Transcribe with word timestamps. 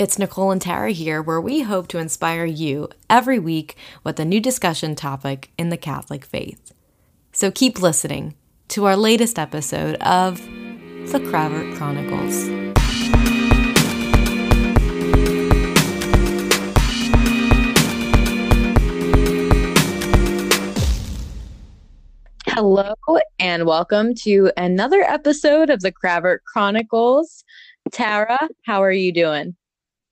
It's 0.00 0.18
Nicole 0.18 0.50
and 0.50 0.62
Tara 0.62 0.92
here, 0.92 1.20
where 1.20 1.42
we 1.42 1.60
hope 1.60 1.86
to 1.88 1.98
inspire 1.98 2.46
you 2.46 2.88
every 3.10 3.38
week 3.38 3.76
with 4.02 4.18
a 4.18 4.24
new 4.24 4.40
discussion 4.40 4.94
topic 4.94 5.50
in 5.58 5.68
the 5.68 5.76
Catholic 5.76 6.24
faith. 6.24 6.72
So 7.32 7.50
keep 7.50 7.82
listening 7.82 8.34
to 8.68 8.86
our 8.86 8.96
latest 8.96 9.38
episode 9.38 9.96
of 9.96 10.40
The 11.12 11.20
Cravert 11.28 11.76
Chronicles. 11.76 12.48
Hello, 22.46 22.94
and 23.38 23.66
welcome 23.66 24.14
to 24.14 24.50
another 24.56 25.02
episode 25.02 25.68
of 25.68 25.82
the 25.82 25.92
Cravert 25.92 26.42
Chronicles. 26.46 27.44
Tara, 27.92 28.48
how 28.64 28.82
are 28.82 28.92
you 28.92 29.12
doing? 29.12 29.56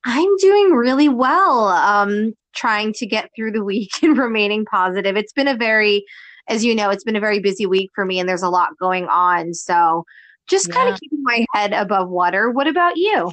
I'm 0.05 0.37
doing 0.37 0.71
really 0.71 1.09
well. 1.09 1.67
Um, 1.67 2.33
trying 2.55 2.93
to 2.93 3.05
get 3.05 3.29
through 3.35 3.51
the 3.51 3.63
week 3.63 3.91
and 4.03 4.17
remaining 4.17 4.65
positive. 4.65 5.15
It's 5.17 5.33
been 5.33 5.47
a 5.47 5.55
very, 5.55 6.05
as 6.47 6.65
you 6.65 6.75
know, 6.75 6.89
it's 6.89 7.03
been 7.03 7.15
a 7.15 7.21
very 7.21 7.39
busy 7.39 7.65
week 7.65 7.91
for 7.93 8.05
me, 8.05 8.19
and 8.19 8.27
there's 8.27 8.43
a 8.43 8.49
lot 8.49 8.77
going 8.79 9.07
on. 9.07 9.53
So, 9.53 10.05
just 10.47 10.67
yeah. 10.69 10.75
kind 10.75 10.93
of 10.93 10.99
keeping 10.99 11.23
my 11.23 11.45
head 11.53 11.73
above 11.73 12.09
water. 12.09 12.49
What 12.49 12.67
about 12.67 12.97
you? 12.97 13.31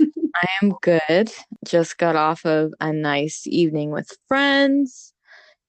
I 0.00 0.48
am 0.62 0.74
good. 0.80 1.30
Just 1.66 1.98
got 1.98 2.16
off 2.16 2.46
of 2.46 2.72
a 2.80 2.92
nice 2.92 3.46
evening 3.46 3.90
with 3.90 4.16
friends, 4.26 5.12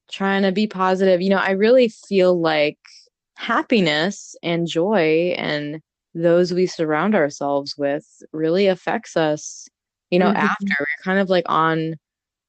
trying 0.10 0.44
to 0.44 0.52
be 0.52 0.68
positive. 0.68 1.22
You 1.22 1.32
know, 1.32 1.38
I 1.38 1.52
really 1.52 1.90
feel 1.90 2.40
like 2.40 2.78
happiness 3.36 4.36
and 4.44 4.68
joy 4.68 5.34
and 5.38 5.82
those 6.14 6.54
we 6.54 6.68
surround 6.68 7.16
ourselves 7.16 7.76
with 7.78 8.06
really 8.34 8.68
affects 8.68 9.18
us 9.18 9.68
you 10.12 10.20
know, 10.20 10.28
mm-hmm. 10.28 10.38
after 10.38 10.66
you're 10.68 11.04
kind 11.04 11.20
of 11.20 11.30
like 11.30 11.46
on 11.48 11.96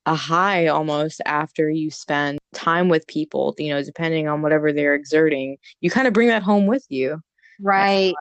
a 0.06 0.14
high 0.14 0.66
almost 0.66 1.20
after 1.26 1.70
you 1.70 1.90
spend 1.90 2.38
time 2.52 2.88
with 2.88 3.06
people, 3.06 3.54
you 3.56 3.72
know, 3.72 3.82
depending 3.82 4.28
on 4.28 4.42
whatever 4.42 4.72
they're 4.72 4.94
exerting, 4.94 5.56
you 5.80 5.90
kind 5.90 6.08
of 6.08 6.12
bring 6.12 6.28
that 6.28 6.42
home 6.42 6.66
with 6.66 6.84
you. 6.88 7.20
Right. 7.60 8.14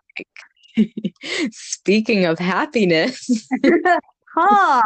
Like, 0.77 0.87
speaking 1.51 2.25
of 2.25 2.37
happiness. 2.37 3.47
huh. 4.35 4.81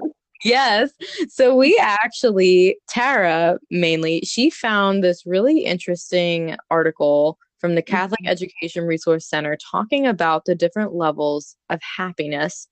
yes. 0.44 0.90
So 1.28 1.54
we 1.54 1.78
actually, 1.80 2.78
Tara 2.88 3.58
mainly, 3.70 4.20
she 4.20 4.48
found 4.48 5.04
this 5.04 5.26
really 5.26 5.64
interesting 5.64 6.56
article 6.70 7.38
from 7.58 7.74
the 7.74 7.82
Catholic 7.82 8.20
mm-hmm. 8.20 8.30
Education 8.30 8.84
Resource 8.84 9.28
Center 9.28 9.58
talking 9.70 10.06
about 10.06 10.46
the 10.46 10.54
different 10.54 10.94
levels 10.94 11.56
of 11.68 11.80
happiness. 11.96 12.68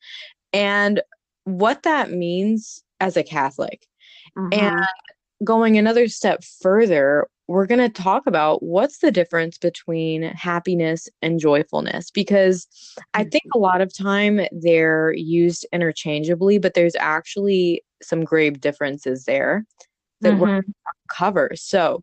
And 0.53 1.03
what 1.47 1.85
that 1.85 2.11
means 2.11 2.83
as 3.01 3.17
a 3.17 3.23
Catholic. 3.23 3.87
Mm-hmm. 4.37 4.61
And 4.61 4.87
going 5.45 5.79
another 5.79 6.09
step 6.09 6.43
further, 6.45 7.29
we're 7.47 7.67
going 7.67 7.81
to 7.81 7.89
talk 7.89 8.27
about 8.27 8.63
what's 8.63 8.99
the 8.99 9.13
difference 9.13 9.57
between 9.57 10.23
happiness 10.23 11.09
and 11.23 11.39
joyfulness 11.39 12.11
because 12.11 12.67
I 13.15 13.23
think 13.25 13.45
a 13.55 13.59
lot 13.59 13.81
of 13.81 13.97
time 13.97 14.41
they're 14.51 15.13
used 15.13 15.65
interchangeably, 15.73 16.59
but 16.59 16.75
there's 16.75 16.97
actually 16.97 17.85
some 18.03 18.25
grave 18.25 18.61
differences 18.61 19.25
there 19.25 19.65
that 20.23 20.33
mm-hmm. 20.33 20.41
we're 20.41 20.47
going 20.47 20.63
to 20.63 20.73
cover. 21.09 21.51
So, 21.55 22.03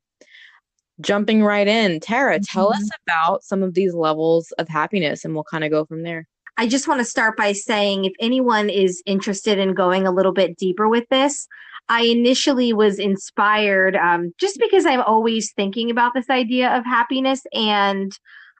jumping 1.01 1.43
right 1.43 1.67
in, 1.67 1.99
Tara, 1.99 2.35
mm-hmm. 2.35 2.43
tell 2.43 2.69
us 2.69 2.77
mm-hmm. 2.77 3.11
about 3.11 3.43
some 3.43 3.61
of 3.61 3.73
these 3.73 3.93
levels 3.93 4.53
of 4.53 4.69
happiness 4.69 5.25
and 5.25 5.33
we'll 5.33 5.43
kind 5.43 5.65
of 5.65 5.71
go 5.71 5.83
from 5.83 6.03
there. 6.03 6.25
I 6.57 6.67
just 6.67 6.87
want 6.87 6.99
to 6.99 7.05
start 7.05 7.35
by 7.35 7.53
saying 7.53 8.05
if 8.05 8.13
anyone 8.19 8.69
is 8.69 9.01
interested 9.05 9.57
in 9.57 9.73
going 9.73 10.05
a 10.05 10.11
little 10.11 10.33
bit 10.33 10.57
deeper 10.57 10.87
with 10.87 11.07
this, 11.09 11.47
I 11.89 12.03
initially 12.03 12.73
was 12.73 12.99
inspired 12.99 13.95
um, 13.95 14.33
just 14.37 14.59
because 14.59 14.85
I'm 14.85 15.01
always 15.01 15.51
thinking 15.53 15.91
about 15.91 16.13
this 16.13 16.29
idea 16.29 16.75
of 16.75 16.85
happiness. 16.85 17.41
And 17.53 18.17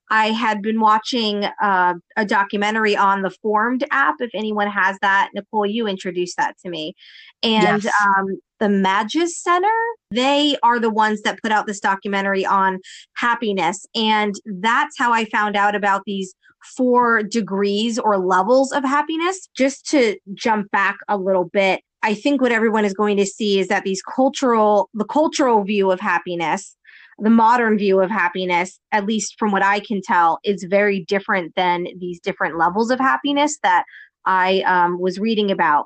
I 0.10 0.28
had 0.28 0.62
been 0.62 0.80
watching 0.80 1.46
uh, 1.62 1.96
a 2.18 2.26
documentary 2.26 2.96
on 2.96 3.22
the 3.22 3.30
Formed 3.30 3.84
app. 3.92 4.16
If 4.20 4.30
anyone 4.34 4.68
has 4.68 4.98
that, 5.02 5.30
Nicole, 5.34 5.66
you 5.66 5.88
introduced 5.88 6.38
that 6.38 6.56
to 6.64 6.70
me. 6.70 6.94
And 7.42 7.84
yes. 7.84 7.94
um, 8.06 8.40
the 8.60 8.70
Magis 8.70 9.38
Center, 9.38 9.74
they 10.12 10.58
are 10.64 10.80
the 10.80 10.90
ones 10.90 11.22
that 11.24 11.42
put 11.42 11.52
out 11.52 11.68
this 11.68 11.80
documentary 11.80 12.46
on 12.46 12.80
happiness. 13.16 13.86
And 13.96 14.36
that's 14.46 14.98
how 14.98 15.12
I 15.12 15.26
found 15.26 15.56
out 15.56 15.76
about 15.76 16.04
these 16.06 16.34
four 16.78 17.24
degrees 17.24 18.00
or 18.00 18.18
levels 18.18 18.72
of 18.72 18.84
happiness. 18.84 19.50
Just 19.56 19.90
to 19.90 20.18
jump 20.34 20.72
back 20.72 20.98
a 21.08 21.18
little 21.18 21.46
bit, 21.46 21.82
I 22.04 22.14
think 22.14 22.42
what 22.42 22.52
everyone 22.52 22.86
is 22.86 22.94
going 22.94 23.18
to 23.18 23.26
see 23.26 23.60
is 23.60 23.68
that 23.70 23.84
these 23.84 24.02
cultural, 24.02 24.90
the 24.94 25.06
cultural 25.06 25.64
view 25.64 25.92
of 25.92 26.00
happiness, 26.00 26.76
the 27.20 27.30
modern 27.30 27.78
view 27.78 28.02
of 28.02 28.10
happiness, 28.10 28.80
at 28.92 29.06
least 29.06 29.36
from 29.38 29.52
what 29.52 29.64
I 29.64 29.80
can 29.80 30.02
tell, 30.02 30.40
is 30.44 30.64
very 30.64 31.04
different 31.06 31.54
than 31.56 31.88
these 32.00 32.20
different 32.20 32.58
levels 32.58 32.92
of 32.92 33.00
happiness 33.00 33.58
that 33.64 33.84
I 34.26 34.62
um, 34.62 35.00
was 35.00 35.20
reading 35.20 35.52
about. 35.52 35.86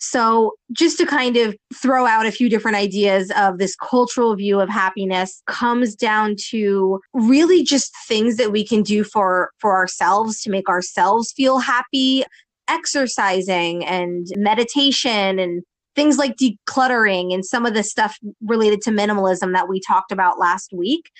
So, 0.00 0.52
just 0.72 0.96
to 0.98 1.06
kind 1.06 1.36
of 1.36 1.56
throw 1.74 2.06
out 2.06 2.26
a 2.26 2.30
few 2.30 2.48
different 2.48 2.76
ideas 2.76 3.32
of 3.36 3.58
this 3.58 3.74
cultural 3.76 4.36
view 4.36 4.60
of 4.60 4.68
happiness 4.68 5.42
comes 5.46 5.96
down 5.96 6.36
to 6.50 7.00
really 7.14 7.64
just 7.64 7.92
things 8.06 8.36
that 8.36 8.52
we 8.52 8.64
can 8.64 8.82
do 8.82 9.02
for 9.02 9.50
for 9.58 9.74
ourselves 9.74 10.40
to 10.42 10.50
make 10.50 10.68
ourselves 10.68 11.32
feel 11.32 11.58
happy, 11.58 12.24
exercising 12.68 13.84
and 13.84 14.28
meditation 14.36 15.40
and 15.40 15.62
things 15.98 16.16
like 16.16 16.36
decluttering 16.36 17.34
and 17.34 17.44
some 17.44 17.66
of 17.66 17.74
the 17.74 17.82
stuff 17.82 18.16
related 18.40 18.80
to 18.80 18.90
minimalism 18.90 19.52
that 19.52 19.68
we 19.68 19.80
talked 19.80 20.12
about 20.12 20.38
last 20.38 20.72
week 20.72 21.10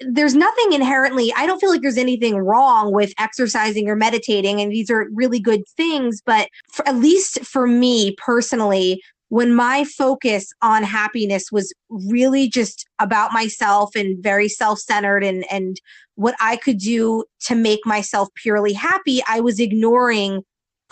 there's 0.00 0.34
nothing 0.34 0.72
inherently 0.72 1.30
i 1.36 1.44
don't 1.44 1.60
feel 1.60 1.68
like 1.68 1.82
there's 1.82 1.98
anything 1.98 2.38
wrong 2.38 2.94
with 2.94 3.12
exercising 3.18 3.90
or 3.90 3.94
meditating 3.94 4.58
and 4.58 4.72
these 4.72 4.90
are 4.90 5.06
really 5.12 5.38
good 5.38 5.60
things 5.76 6.22
but 6.24 6.48
for, 6.72 6.88
at 6.88 6.96
least 6.96 7.44
for 7.44 7.66
me 7.66 8.16
personally 8.16 9.02
when 9.28 9.54
my 9.54 9.84
focus 9.84 10.50
on 10.62 10.82
happiness 10.82 11.52
was 11.52 11.70
really 11.90 12.48
just 12.48 12.86
about 13.00 13.32
myself 13.34 13.94
and 13.94 14.22
very 14.22 14.48
self-centered 14.48 15.22
and 15.22 15.44
and 15.50 15.78
what 16.14 16.34
i 16.40 16.56
could 16.56 16.78
do 16.78 17.22
to 17.38 17.54
make 17.54 17.84
myself 17.84 18.30
purely 18.34 18.72
happy 18.72 19.20
i 19.28 19.40
was 19.40 19.60
ignoring 19.60 20.42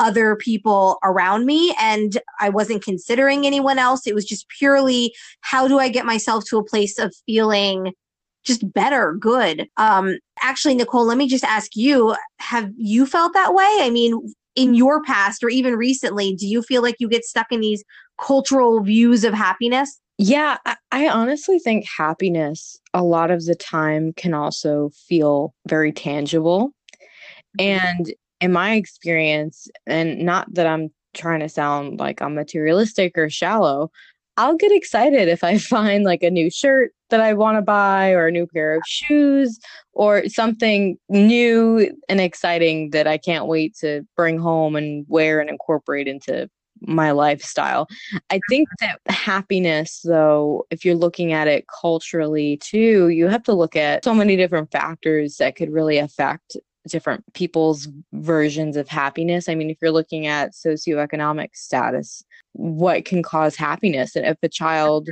other 0.00 0.34
people 0.34 0.98
around 1.04 1.46
me 1.46 1.74
and 1.80 2.18
I 2.40 2.48
wasn't 2.48 2.82
considering 2.82 3.46
anyone 3.46 3.78
else. 3.78 4.06
It 4.06 4.14
was 4.14 4.24
just 4.24 4.48
purely 4.48 5.14
how 5.42 5.68
do 5.68 5.78
I 5.78 5.88
get 5.88 6.06
myself 6.06 6.44
to 6.46 6.58
a 6.58 6.64
place 6.64 6.98
of 6.98 7.14
feeling 7.26 7.92
just 8.42 8.72
better, 8.72 9.14
good. 9.20 9.68
Um, 9.76 10.18
actually, 10.40 10.74
Nicole, 10.74 11.04
let 11.04 11.18
me 11.18 11.28
just 11.28 11.44
ask 11.44 11.76
you 11.76 12.16
have 12.38 12.72
you 12.76 13.06
felt 13.06 13.34
that 13.34 13.54
way? 13.54 13.78
I 13.80 13.90
mean, 13.90 14.32
in 14.56 14.74
your 14.74 15.02
past 15.02 15.44
or 15.44 15.50
even 15.50 15.76
recently, 15.76 16.34
do 16.34 16.46
you 16.46 16.62
feel 16.62 16.82
like 16.82 16.96
you 16.98 17.08
get 17.08 17.24
stuck 17.24 17.46
in 17.52 17.60
these 17.60 17.84
cultural 18.18 18.82
views 18.82 19.24
of 19.24 19.34
happiness? 19.34 20.00
Yeah, 20.18 20.58
I 20.92 21.08
honestly 21.08 21.58
think 21.58 21.86
happiness 21.86 22.78
a 22.92 23.02
lot 23.02 23.30
of 23.30 23.44
the 23.46 23.54
time 23.54 24.12
can 24.14 24.34
also 24.34 24.90
feel 25.08 25.54
very 25.66 25.92
tangible. 25.92 26.74
Mm-hmm. 27.58 27.86
And 27.86 28.14
in 28.40 28.52
my 28.52 28.74
experience, 28.74 29.68
and 29.86 30.20
not 30.20 30.52
that 30.54 30.66
I'm 30.66 30.90
trying 31.14 31.40
to 31.40 31.48
sound 31.48 31.98
like 31.98 32.22
I'm 32.22 32.34
materialistic 32.34 33.16
or 33.18 33.28
shallow, 33.28 33.90
I'll 34.36 34.56
get 34.56 34.72
excited 34.72 35.28
if 35.28 35.44
I 35.44 35.58
find 35.58 36.04
like 36.04 36.22
a 36.22 36.30
new 36.30 36.50
shirt 36.50 36.92
that 37.10 37.20
I 37.20 37.34
want 37.34 37.58
to 37.58 37.62
buy 37.62 38.12
or 38.12 38.28
a 38.28 38.32
new 38.32 38.46
pair 38.46 38.74
of 38.74 38.82
shoes 38.86 39.58
or 39.92 40.28
something 40.28 40.96
new 41.08 41.92
and 42.08 42.20
exciting 42.20 42.90
that 42.90 43.06
I 43.06 43.18
can't 43.18 43.46
wait 43.46 43.76
to 43.80 44.06
bring 44.16 44.38
home 44.38 44.76
and 44.76 45.04
wear 45.08 45.40
and 45.40 45.50
incorporate 45.50 46.06
into 46.06 46.48
my 46.82 47.10
lifestyle. 47.10 47.86
I 48.30 48.40
think 48.48 48.68
mm-hmm. 48.68 48.86
that 48.86 49.14
happiness, 49.14 50.00
though, 50.04 50.66
if 50.70 50.84
you're 50.84 50.94
looking 50.94 51.32
at 51.32 51.48
it 51.48 51.66
culturally 51.80 52.56
too, 52.58 53.08
you 53.08 53.26
have 53.26 53.42
to 53.44 53.52
look 53.52 53.76
at 53.76 54.04
so 54.04 54.14
many 54.14 54.36
different 54.36 54.70
factors 54.70 55.36
that 55.36 55.56
could 55.56 55.70
really 55.70 55.98
affect 55.98 56.56
different 56.88 57.24
people's 57.34 57.88
versions 58.12 58.76
of 58.76 58.88
happiness. 58.88 59.48
I 59.48 59.54
mean, 59.54 59.70
if 59.70 59.78
you're 59.80 59.90
looking 59.90 60.26
at 60.26 60.52
socioeconomic 60.52 61.50
status, 61.54 62.24
what 62.52 63.04
can 63.04 63.22
cause 63.22 63.56
happiness? 63.56 64.16
And 64.16 64.26
if 64.26 64.38
a 64.42 64.48
child 64.48 65.08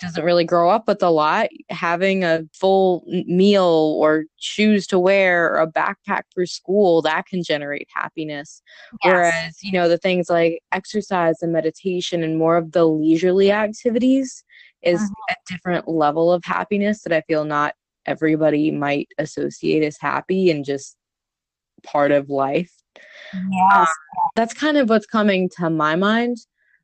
doesn't 0.00 0.24
really 0.24 0.44
grow 0.44 0.70
up 0.70 0.88
with 0.88 1.02
a 1.02 1.10
lot, 1.10 1.48
having 1.68 2.24
a 2.24 2.42
full 2.54 3.04
meal 3.26 3.98
or 4.00 4.24
shoes 4.38 4.86
to 4.86 4.98
wear 4.98 5.52
or 5.52 5.58
a 5.58 5.70
backpack 5.70 6.22
for 6.32 6.46
school, 6.46 7.02
that 7.02 7.26
can 7.26 7.42
generate 7.42 7.88
happiness. 7.94 8.62
Yes. 9.04 9.12
Whereas, 9.12 9.62
you 9.62 9.72
know, 9.72 9.88
the 9.88 9.98
things 9.98 10.30
like 10.30 10.62
exercise 10.72 11.42
and 11.42 11.52
meditation 11.52 12.22
and 12.22 12.38
more 12.38 12.56
of 12.56 12.72
the 12.72 12.86
leisurely 12.86 13.52
activities 13.52 14.42
is 14.82 15.00
uh-huh. 15.00 15.34
a 15.34 15.52
different 15.52 15.88
level 15.88 16.32
of 16.32 16.44
happiness 16.44 17.02
that 17.02 17.12
I 17.12 17.20
feel 17.22 17.44
not 17.44 17.74
everybody 18.06 18.70
might 18.70 19.08
associate 19.18 19.82
as 19.82 19.98
happy 20.00 20.50
and 20.50 20.64
just 20.64 20.96
part 21.82 22.12
of 22.12 22.30
life. 22.30 22.72
Yes. 23.50 23.88
Um, 23.88 24.30
that's 24.34 24.54
kind 24.54 24.76
of 24.76 24.88
what's 24.88 25.06
coming 25.06 25.48
to 25.56 25.70
my 25.70 25.96
mind 25.96 26.38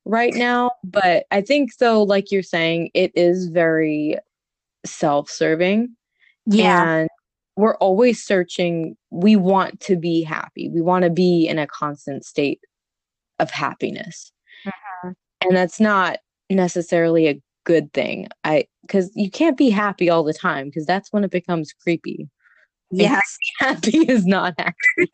right 0.04 0.34
now. 0.34 0.70
But 0.84 1.26
I 1.30 1.40
think 1.40 1.72
so, 1.72 2.02
like 2.02 2.30
you're 2.30 2.42
saying, 2.42 2.90
it 2.94 3.12
is 3.14 3.48
very 3.48 4.16
self 4.84 5.30
serving. 5.30 5.94
Yeah. 6.46 6.88
And 6.88 7.08
we're 7.56 7.76
always 7.76 8.22
searching. 8.22 8.96
We 9.10 9.36
want 9.36 9.80
to 9.80 9.96
be 9.96 10.22
happy, 10.22 10.68
we 10.68 10.80
want 10.80 11.04
to 11.04 11.10
be 11.10 11.46
in 11.46 11.58
a 11.58 11.66
constant 11.66 12.24
state 12.24 12.60
of 13.38 13.50
happiness. 13.50 14.32
Mm-hmm. 14.66 15.10
And 15.42 15.56
that's 15.56 15.80
not 15.80 16.18
necessarily 16.50 17.28
a 17.28 17.40
good 17.64 17.92
thing. 17.92 18.28
I 18.44 18.66
because 18.82 19.10
you 19.14 19.30
can't 19.30 19.56
be 19.56 19.70
happy 19.70 20.08
all 20.08 20.22
the 20.22 20.32
time 20.32 20.66
because 20.66 20.86
that's 20.86 21.12
when 21.12 21.24
it 21.24 21.30
becomes 21.30 21.72
creepy. 21.72 22.28
Yes. 22.90 23.38
Happy 23.58 23.98
is 24.08 24.26
not 24.26 24.54
happy. 24.58 24.74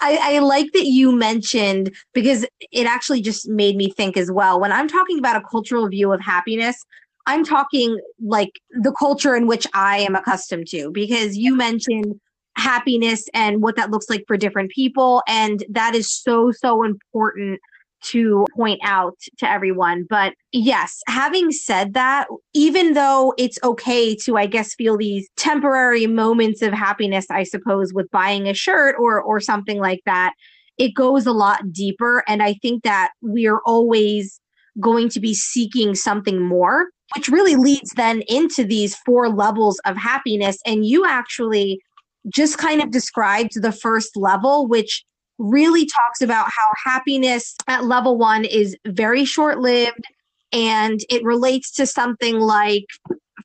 I, 0.00 0.36
I 0.36 0.38
like 0.38 0.72
that 0.72 0.86
you 0.86 1.12
mentioned 1.12 1.94
because 2.14 2.46
it 2.72 2.86
actually 2.86 3.20
just 3.20 3.48
made 3.48 3.76
me 3.76 3.90
think 3.90 4.16
as 4.16 4.30
well. 4.30 4.60
When 4.60 4.72
I'm 4.72 4.88
talking 4.88 5.18
about 5.18 5.36
a 5.36 5.42
cultural 5.48 5.88
view 5.88 6.12
of 6.12 6.20
happiness, 6.20 6.84
I'm 7.26 7.44
talking 7.44 7.98
like 8.24 8.52
the 8.70 8.92
culture 8.92 9.34
in 9.34 9.46
which 9.46 9.66
I 9.74 9.98
am 9.98 10.14
accustomed 10.14 10.68
to 10.68 10.90
because 10.92 11.36
you 11.36 11.56
mentioned 11.56 12.18
happiness 12.56 13.28
and 13.34 13.62
what 13.62 13.76
that 13.76 13.90
looks 13.90 14.08
like 14.08 14.24
for 14.26 14.36
different 14.36 14.70
people. 14.70 15.22
And 15.28 15.64
that 15.70 15.94
is 15.94 16.10
so, 16.10 16.52
so 16.52 16.82
important 16.84 17.60
to 18.06 18.46
point 18.54 18.80
out 18.82 19.18
to 19.38 19.50
everyone. 19.50 20.06
But 20.08 20.34
yes, 20.52 21.00
having 21.08 21.50
said 21.50 21.94
that, 21.94 22.28
even 22.54 22.94
though 22.94 23.34
it's 23.38 23.58
okay 23.62 24.14
to, 24.16 24.36
I 24.36 24.46
guess, 24.46 24.74
feel 24.74 24.96
these 24.96 25.28
temporary 25.36 26.06
moments 26.06 26.62
of 26.62 26.72
happiness, 26.72 27.26
I 27.30 27.42
suppose, 27.42 27.92
with 27.92 28.10
buying 28.10 28.48
a 28.48 28.54
shirt 28.54 28.96
or 28.98 29.20
or 29.20 29.40
something 29.40 29.78
like 29.78 30.00
that, 30.06 30.32
it 30.78 30.94
goes 30.94 31.26
a 31.26 31.32
lot 31.32 31.72
deeper. 31.72 32.22
And 32.28 32.42
I 32.42 32.54
think 32.54 32.84
that 32.84 33.10
we 33.20 33.46
are 33.46 33.60
always 33.66 34.40
going 34.80 35.08
to 35.10 35.20
be 35.20 35.34
seeking 35.34 35.94
something 35.94 36.40
more, 36.40 36.86
which 37.16 37.28
really 37.28 37.56
leads 37.56 37.90
then 37.96 38.22
into 38.28 38.64
these 38.64 38.96
four 39.04 39.28
levels 39.28 39.80
of 39.84 39.96
happiness. 39.96 40.58
And 40.64 40.86
you 40.86 41.04
actually 41.04 41.80
just 42.32 42.58
kind 42.58 42.82
of 42.82 42.90
described 42.90 43.60
the 43.60 43.72
first 43.72 44.16
level, 44.16 44.66
which 44.66 45.04
really 45.38 45.86
talks 45.86 46.20
about 46.20 46.46
how 46.50 46.66
happiness 46.84 47.54
at 47.68 47.84
level 47.84 48.18
one 48.18 48.44
is 48.44 48.76
very 48.86 49.24
short 49.24 49.58
lived 49.58 50.04
and 50.52 51.00
it 51.08 51.22
relates 51.22 51.70
to 51.72 51.86
something 51.86 52.40
like 52.40 52.86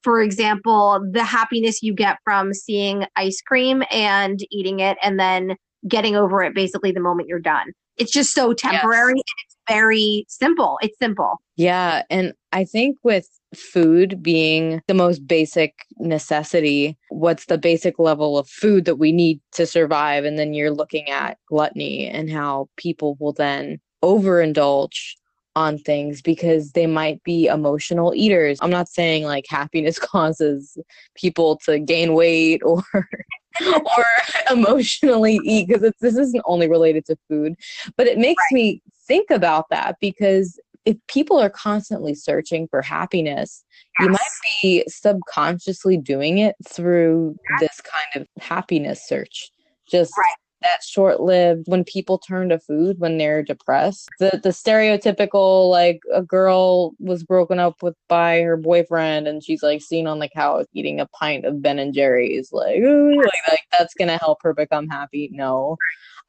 for 0.01 0.21
example 0.21 1.05
the 1.11 1.23
happiness 1.23 1.83
you 1.83 1.93
get 1.93 2.17
from 2.23 2.53
seeing 2.53 3.05
ice 3.15 3.41
cream 3.41 3.83
and 3.91 4.39
eating 4.51 4.79
it 4.79 4.97
and 5.03 5.19
then 5.19 5.55
getting 5.87 6.15
over 6.15 6.41
it 6.41 6.55
basically 6.55 6.91
the 6.91 6.99
moment 6.99 7.27
you're 7.27 7.39
done. 7.39 7.73
It's 7.97 8.11
just 8.11 8.33
so 8.33 8.53
temporary 8.53 9.13
yes. 9.17 9.23
it's 9.45 9.57
very 9.67 10.25
simple. 10.27 10.79
It's 10.81 10.97
simple. 10.97 11.39
Yeah 11.55 12.03
and 12.09 12.33
i 12.51 12.63
think 12.63 12.97
with 13.03 13.27
food 13.57 14.21
being 14.21 14.81
the 14.87 14.93
most 14.93 15.27
basic 15.27 15.73
necessity. 15.97 16.97
What's 17.09 17.45
the 17.45 17.57
basic 17.57 17.99
level 17.99 18.37
of 18.37 18.49
food 18.49 18.85
that 18.85 18.95
we 18.95 19.11
need 19.11 19.39
to 19.53 19.65
survive? 19.65 20.25
And 20.25 20.37
then 20.37 20.53
you're 20.53 20.71
looking 20.71 21.09
at 21.09 21.37
gluttony 21.47 22.07
and 22.07 22.29
how 22.29 22.69
people 22.77 23.17
will 23.19 23.33
then 23.33 23.79
overindulge 24.03 25.13
on 25.55 25.77
things 25.77 26.21
because 26.21 26.71
they 26.71 26.87
might 26.87 27.23
be 27.23 27.47
emotional 27.47 28.13
eaters. 28.15 28.57
I'm 28.61 28.71
not 28.71 28.89
saying 28.89 29.23
like 29.23 29.45
happiness 29.47 29.99
causes 29.99 30.77
people 31.15 31.57
to 31.65 31.79
gain 31.79 32.13
weight 32.13 32.61
or 32.63 32.83
or 33.61 34.05
emotionally 34.49 35.39
eat 35.43 35.67
because 35.67 35.91
this 36.01 36.17
isn't 36.17 36.43
only 36.45 36.67
related 36.67 37.05
to 37.05 37.17
food, 37.29 37.55
but 37.97 38.07
it 38.07 38.17
makes 38.17 38.43
right. 38.51 38.55
me 38.55 38.81
think 39.07 39.29
about 39.29 39.69
that 39.69 39.97
because 40.01 40.59
if 40.85 40.97
people 41.07 41.39
are 41.39 41.49
constantly 41.49 42.13
searching 42.13 42.67
for 42.67 42.81
happiness, 42.81 43.63
yes. 43.99 44.05
you 44.05 44.11
might 44.11 44.19
be 44.61 44.83
subconsciously 44.87 45.97
doing 45.97 46.39
it 46.39 46.55
through 46.67 47.37
this 47.59 47.81
kind 47.81 48.23
of 48.23 48.43
happiness 48.43 49.07
search. 49.07 49.49
Just 49.89 50.17
right. 50.17 50.35
that 50.61 50.83
short 50.83 51.21
lived 51.21 51.63
when 51.67 51.83
people 51.83 52.17
turn 52.17 52.49
to 52.49 52.59
food 52.59 52.99
when 52.99 53.17
they're 53.17 53.43
depressed. 53.43 54.09
The 54.19 54.39
the 54.43 54.49
stereotypical 54.49 55.69
like 55.69 56.01
a 56.13 56.21
girl 56.21 56.91
was 56.99 57.23
broken 57.23 57.59
up 57.59 57.81
with 57.81 57.95
by 58.09 58.41
her 58.41 58.57
boyfriend 58.57 59.27
and 59.27 59.43
she's 59.43 59.63
like 59.63 59.81
seen 59.81 60.07
on 60.07 60.19
the 60.19 60.29
couch 60.29 60.67
eating 60.73 60.99
a 60.99 61.07
pint 61.07 61.45
of 61.45 61.61
Ben 61.61 61.79
and 61.79 61.93
Jerry's 61.93 62.51
like, 62.51 62.81
like, 62.81 63.49
like 63.49 63.63
that's 63.77 63.93
gonna 63.93 64.17
help 64.17 64.39
her 64.43 64.53
become 64.53 64.87
happy. 64.87 65.29
No. 65.31 65.77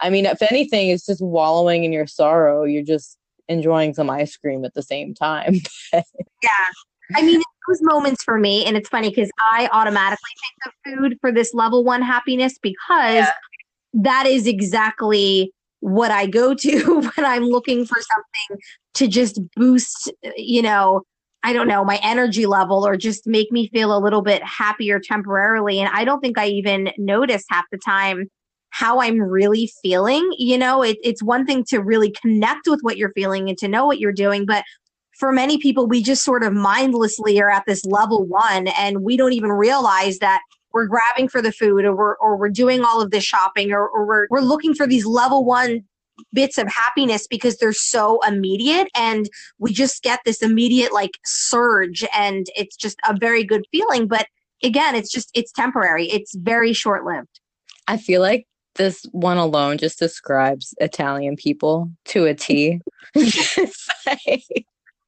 I 0.01 0.11
mean, 0.11 0.27
if 0.27 0.43
anything, 0.43 0.89
it's 0.89 1.07
just 1.07 1.23
wallowing 1.23 1.85
in 1.85 1.93
your 1.93 2.09
sorrow. 2.09 2.65
You're 2.65 2.83
just 2.83 3.17
enjoying 3.49 3.95
some 3.95 4.11
ice 4.11 4.37
cream 4.37 4.65
at 4.65 4.75
the 4.75 4.83
same 4.83 5.15
time. 5.15 5.57
yeah. 5.93 6.03
I 7.15 7.23
mean, 7.23 7.43
those 7.69 7.81
moments 7.83 8.23
for 8.23 8.39
me, 8.39 8.65
and 8.65 8.77
it's 8.77 8.89
funny 8.89 9.11
because 9.11 9.31
I 9.53 9.69
automatically 9.73 10.31
think 10.41 10.75
of 10.75 10.99
food 10.99 11.19
for 11.21 11.33
this 11.33 11.53
level 11.55 11.85
one 11.85 12.03
happiness 12.03 12.59
because 12.59 13.15
yeah. 13.15 13.33
that 13.95 14.27
is 14.27 14.47
exactly 14.47 15.53
what 15.81 16.11
I 16.11 16.27
go 16.27 16.55
to 16.55 17.01
when 17.17 17.27
I'm 17.27 17.45
looking 17.45 17.85
for 17.85 17.97
something 18.01 18.65
to 18.95 19.07
just 19.07 19.41
boost, 19.55 20.11
you 20.37 20.63
know, 20.63 21.03
I 21.43 21.53
don't 21.53 21.69
know, 21.69 21.85
my 21.85 22.01
energy 22.03 22.47
level 22.47 22.87
or 22.87 22.97
just 22.97 23.27
make 23.27 23.53
me 23.53 23.69
feel 23.69 23.95
a 23.95 24.01
little 24.01 24.23
bit 24.23 24.43
happier 24.43 24.99
temporarily. 24.99 25.79
And 25.79 25.91
I 25.93 26.05
don't 26.05 26.21
think 26.21 26.39
I 26.39 26.47
even 26.47 26.91
notice 26.97 27.45
half 27.51 27.67
the 27.71 27.77
time 27.77 28.31
how 28.75 29.01
I'm 29.01 29.21
really 29.21 29.71
feeling. 29.83 30.29
You 30.37 30.59
know, 30.59 30.83
it, 30.83 30.99
it's 31.05 31.23
one 31.23 31.47
thing 31.47 31.63
to 31.69 31.79
really 31.79 32.11
connect 32.11 32.67
with 32.67 32.81
what 32.83 32.97
you're 32.97 33.13
feeling 33.13 33.49
and 33.49 33.57
to 33.59 33.69
know 33.69 33.87
what 33.87 34.01
you're 34.01 34.11
doing, 34.11 34.47
but 34.47 34.65
for 35.17 35.31
many 35.31 35.59
people, 35.59 35.87
we 35.87 36.03
just 36.03 36.25
sort 36.25 36.43
of 36.43 36.53
mindlessly 36.53 37.41
are 37.41 37.49
at 37.49 37.63
this 37.69 37.85
level 37.85 38.27
one 38.27 38.67
and 38.67 39.05
we 39.05 39.17
don't 39.17 39.33
even 39.33 39.51
realize 39.51 40.19
that 40.19 40.41
we're 40.73 40.89
grabbing 40.89 41.29
for 41.29 41.41
the 41.41 41.53
food 41.53 41.85
or 41.85 41.95
we're, 41.95 42.17
or 42.17 42.37
we're 42.37 42.49
doing 42.49 42.83
all 42.83 43.01
of 43.01 43.13
this 43.13 43.23
shopping 43.23 43.71
or, 43.71 43.87
or 43.87 44.05
we're, 44.09 44.27
we're 44.29 44.41
looking 44.41 44.75
for 44.75 44.89
these 44.89 45.07
level 45.07 45.45
one 45.45 45.85
bits 46.33 46.59
of 46.59 46.67
happiness 46.67 47.29
because 47.29 47.59
they're 47.59 47.73
so 47.73 48.19
immediate 48.27 48.89
and 48.97 49.31
we 49.59 49.73
just 49.73 50.03
get 50.03 50.19
this 50.25 50.43
immediate 50.43 50.93
like 50.93 51.13
surge 51.25 52.05
and 52.13 52.49
it's 52.57 52.75
just 52.75 52.99
a 53.09 53.17
very 53.17 53.45
good 53.45 53.65
feeling. 53.71 54.09
But 54.09 54.27
again, 54.65 54.97
it's 54.97 55.13
just, 55.13 55.31
it's 55.33 55.53
temporary. 55.53 56.11
It's 56.11 56.35
very 56.35 56.73
short 56.73 57.05
lived. 57.05 57.39
I 57.87 57.99
feel 57.99 58.21
like 58.21 58.49
this 58.75 59.05
one 59.13 59.39
alone 59.39 59.79
just 59.79 59.99
describes 59.99 60.75
Italian 60.81 61.37
people 61.37 61.91
to 62.07 62.27
a 62.27 62.35
T. 62.35 62.81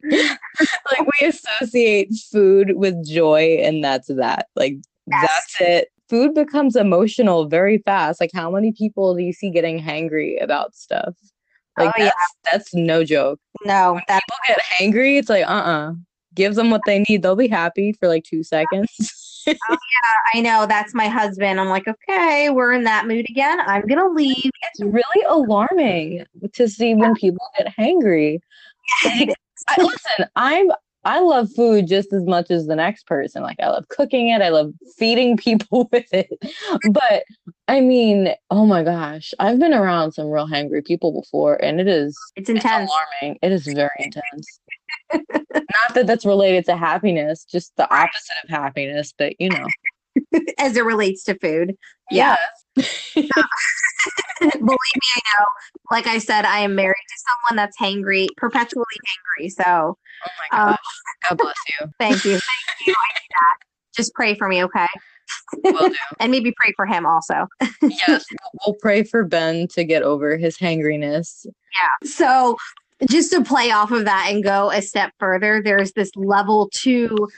like, 0.06 1.06
we 1.20 1.26
associate 1.26 2.10
food 2.30 2.72
with 2.76 3.06
joy, 3.06 3.58
and 3.62 3.82
that's 3.82 4.08
that. 4.08 4.46
Like 4.54 4.76
yes. 5.06 5.28
that's 5.28 5.60
it. 5.60 5.88
Food 6.08 6.34
becomes 6.34 6.76
emotional 6.76 7.46
very 7.46 7.78
fast. 7.78 8.20
Like 8.20 8.30
how 8.32 8.50
many 8.50 8.72
people 8.72 9.14
do 9.14 9.22
you 9.22 9.32
see 9.32 9.50
getting 9.50 9.82
hangry 9.82 10.40
about 10.42 10.74
stuff? 10.74 11.14
Like 11.76 11.88
oh, 11.88 11.92
that's 11.98 12.06
yeah. 12.06 12.52
that's 12.52 12.74
no 12.74 13.04
joke. 13.04 13.40
No, 13.64 13.94
when 13.94 14.02
people 14.02 14.36
get 14.46 14.60
hangry, 14.78 15.18
it's 15.18 15.28
like 15.28 15.46
uh 15.46 15.50
uh-uh. 15.50 15.90
uh. 15.90 15.92
Give 16.34 16.54
them 16.54 16.70
what 16.70 16.82
they 16.84 17.02
need. 17.08 17.22
They'll 17.22 17.34
be 17.34 17.48
happy 17.48 17.94
for 17.94 18.08
like 18.08 18.24
two 18.24 18.44
seconds 18.44 18.90
oh 19.48 19.54
yeah, 19.70 20.34
I 20.34 20.40
know. 20.40 20.66
That's 20.66 20.94
my 20.94 21.08
husband. 21.08 21.60
I'm 21.60 21.68
like, 21.68 21.86
okay, 21.86 22.50
we're 22.50 22.72
in 22.72 22.84
that 22.84 23.06
mood 23.06 23.26
again. 23.28 23.60
I'm 23.60 23.86
gonna 23.86 24.08
leave. 24.08 24.50
It's 24.62 24.82
really 24.82 25.24
alarming 25.28 26.24
to 26.54 26.68
see 26.68 26.94
when 26.94 27.14
people 27.14 27.46
get 27.58 27.72
hangry. 27.76 28.40
Like, 29.04 29.34
I, 29.68 29.82
listen, 29.82 30.26
I'm 30.36 30.70
I 31.06 31.20
love 31.20 31.48
food 31.54 31.86
just 31.86 32.12
as 32.12 32.24
much 32.24 32.50
as 32.50 32.66
the 32.66 32.74
next 32.74 33.06
person. 33.06 33.42
Like 33.42 33.58
I 33.60 33.68
love 33.68 33.88
cooking 33.88 34.30
it. 34.30 34.42
I 34.42 34.48
love 34.48 34.72
feeding 34.98 35.36
people 35.36 35.88
with 35.92 36.12
it. 36.12 36.30
But 36.90 37.22
I 37.68 37.80
mean, 37.80 38.34
oh 38.50 38.66
my 38.66 38.82
gosh, 38.82 39.32
I've 39.38 39.58
been 39.58 39.72
around 39.72 40.12
some 40.12 40.26
real 40.26 40.48
hangry 40.48 40.84
people 40.84 41.12
before, 41.12 41.62
and 41.62 41.80
it 41.80 41.86
is 41.86 42.18
it's 42.34 42.50
intense. 42.50 42.90
It's 42.90 42.92
alarming. 43.22 43.38
It 43.42 43.52
is 43.52 43.66
very 43.66 43.90
intense. 43.98 44.60
Not 45.12 45.94
that 45.94 46.06
that's 46.06 46.24
related 46.24 46.64
to 46.66 46.76
happiness, 46.76 47.44
just 47.44 47.74
the 47.76 47.92
opposite 47.92 48.36
of 48.44 48.50
happiness, 48.50 49.12
but 49.16 49.34
you 49.40 49.50
know. 49.50 49.66
As 50.58 50.76
it 50.76 50.84
relates 50.84 51.24
to 51.24 51.38
food. 51.38 51.76
Yeah. 52.10 52.36
Believe 52.76 54.62
me, 54.62 55.08
I 55.14 55.20
know. 55.38 55.46
Like 55.90 56.06
I 56.06 56.18
said, 56.18 56.44
I 56.44 56.60
am 56.60 56.74
married 56.74 56.94
to 56.94 57.24
someone 57.26 57.56
that's 57.56 57.76
hangry, 57.78 58.28
perpetually 58.36 58.84
hangry. 59.40 59.50
So, 59.50 59.62
oh 59.66 60.30
my 60.52 60.58
gosh. 60.58 60.70
Um, 60.70 60.76
God 61.28 61.38
bless 61.38 61.56
you. 61.68 61.86
Thank 61.98 62.24
you. 62.24 62.32
Thank 62.32 62.86
you. 62.86 62.94
I 62.94 63.12
need 63.14 63.28
that. 63.30 63.56
Just 63.94 64.14
pray 64.14 64.34
for 64.34 64.48
me, 64.48 64.64
okay? 64.64 64.86
And 66.20 66.30
maybe 66.30 66.52
pray 66.56 66.72
for 66.76 66.86
him 66.86 67.06
also. 67.06 67.46
yes, 67.82 68.24
we'll 68.64 68.76
pray 68.80 69.02
for 69.02 69.24
Ben 69.24 69.66
to 69.68 69.84
get 69.84 70.02
over 70.02 70.36
his 70.36 70.56
hangriness. 70.56 71.46
Yeah. 71.46 72.08
So 72.08 72.56
just 73.08 73.30
to 73.32 73.42
play 73.42 73.70
off 73.70 73.90
of 73.90 74.04
that 74.04 74.28
and 74.30 74.42
go 74.42 74.70
a 74.70 74.80
step 74.82 75.12
further, 75.18 75.60
there's 75.62 75.92
this 75.92 76.10
level 76.16 76.70
two 76.72 77.28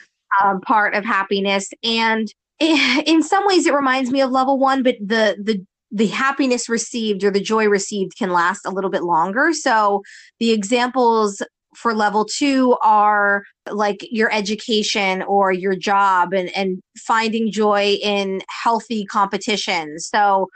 um, 0.43 0.61
part 0.61 0.95
of 0.95 1.05
happiness, 1.05 1.71
and 1.83 2.33
in 2.61 3.23
some 3.23 3.47
ways 3.47 3.67
it 3.67 3.75
reminds 3.75 4.11
me 4.11 4.21
of 4.21 4.31
level 4.31 4.59
one, 4.59 4.83
but 4.83 4.97
the 5.01 5.37
the 5.43 5.65
the 5.91 6.09
happiness 6.09 6.69
received 6.69 7.25
or 7.25 7.31
the 7.31 7.41
joy 7.41 7.67
received 7.67 8.17
can 8.19 8.31
last 8.31 8.67
a 8.67 8.71
little 8.71 8.91
bit 8.91 9.03
longer. 9.03 9.53
So 9.55 10.03
the 10.39 10.51
examples 10.51 11.43
for 11.75 11.95
level 11.95 12.25
two 12.25 12.77
are 12.83 13.45
like 13.71 14.07
your 14.11 14.33
education 14.33 15.23
or 15.23 15.53
your 15.53 15.75
job 15.75 16.33
and, 16.33 16.55
and 16.57 16.81
finding 16.99 17.51
joy 17.51 17.97
in 18.03 18.43
healthy 18.49 19.07
competition. 19.07 19.99
So 19.99 20.49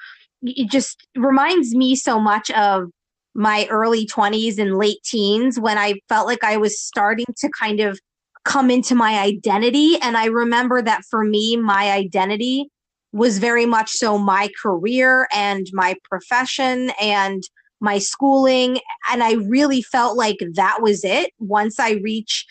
it 0.42 0.71
just 0.71 1.06
reminds 1.16 1.75
me 1.75 1.94
so 1.94 2.18
much 2.18 2.50
of 2.50 2.90
my 3.34 3.66
early 3.70 4.06
20s 4.06 4.58
and 4.58 4.76
late 4.76 5.02
teens 5.04 5.58
when 5.58 5.78
I 5.78 5.94
felt 6.08 6.26
like 6.26 6.44
I 6.44 6.56
was 6.56 6.80
starting 6.80 7.26
to 7.38 7.48
kind 7.58 7.80
of 7.80 7.98
come 8.44 8.70
into 8.70 8.94
my 8.94 9.18
identity. 9.20 9.96
And 10.02 10.16
I 10.16 10.26
remember 10.26 10.82
that 10.82 11.04
for 11.04 11.24
me, 11.24 11.56
my 11.56 11.90
identity 11.92 12.68
was 13.12 13.38
very 13.38 13.66
much 13.66 13.90
so 13.90 14.18
my 14.18 14.50
career 14.60 15.28
and 15.32 15.66
my 15.72 15.94
profession 16.04 16.90
and 17.00 17.42
my 17.80 17.98
schooling. 17.98 18.78
And 19.10 19.22
I 19.22 19.34
really 19.34 19.82
felt 19.82 20.16
like 20.16 20.38
that 20.54 20.80
was 20.80 21.04
it. 21.04 21.32
Once 21.38 21.78
I 21.78 21.92
reach 21.92 22.46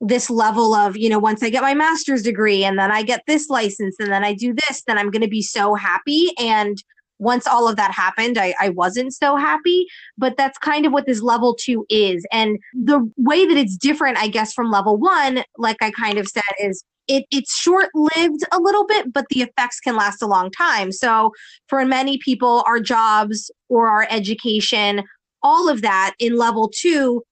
this 0.00 0.28
level 0.28 0.74
of, 0.74 0.96
you 0.96 1.08
know, 1.08 1.18
once 1.18 1.42
I 1.42 1.50
get 1.50 1.62
my 1.62 1.74
master's 1.74 2.22
degree 2.22 2.64
and 2.64 2.78
then 2.78 2.90
I 2.90 3.02
get 3.02 3.22
this 3.26 3.48
license 3.48 3.96
and 3.98 4.10
then 4.10 4.24
I 4.24 4.34
do 4.34 4.54
this, 4.54 4.82
then 4.86 4.98
I'm 4.98 5.10
going 5.10 5.22
to 5.22 5.28
be 5.28 5.42
so 5.42 5.74
happy. 5.74 6.32
And 6.38 6.82
once 7.18 7.46
all 7.46 7.68
of 7.68 7.76
that 7.76 7.92
happened, 7.92 8.38
I, 8.38 8.54
I 8.60 8.70
wasn't 8.70 9.14
so 9.14 9.36
happy. 9.36 9.86
But 10.18 10.36
that's 10.36 10.58
kind 10.58 10.86
of 10.86 10.92
what 10.92 11.06
this 11.06 11.22
level 11.22 11.54
two 11.54 11.86
is. 11.88 12.26
And 12.32 12.58
the 12.74 13.10
way 13.16 13.46
that 13.46 13.56
it's 13.56 13.76
different, 13.76 14.18
I 14.18 14.28
guess, 14.28 14.52
from 14.52 14.70
level 14.70 14.96
one, 14.96 15.42
like 15.58 15.78
I 15.80 15.90
kind 15.90 16.18
of 16.18 16.28
said, 16.28 16.42
is 16.60 16.84
it, 17.08 17.24
it's 17.30 17.56
short 17.56 17.88
lived 17.94 18.42
a 18.52 18.58
little 18.60 18.86
bit, 18.86 19.12
but 19.12 19.26
the 19.30 19.42
effects 19.42 19.80
can 19.80 19.96
last 19.96 20.22
a 20.22 20.26
long 20.26 20.50
time. 20.50 20.90
So 20.90 21.32
for 21.68 21.84
many 21.84 22.18
people, 22.18 22.64
our 22.66 22.80
jobs 22.80 23.50
or 23.68 23.88
our 23.88 24.06
education, 24.10 25.04
all 25.42 25.68
of 25.68 25.82
that 25.82 26.14
in 26.18 26.36
level 26.36 26.70
two 26.74 27.22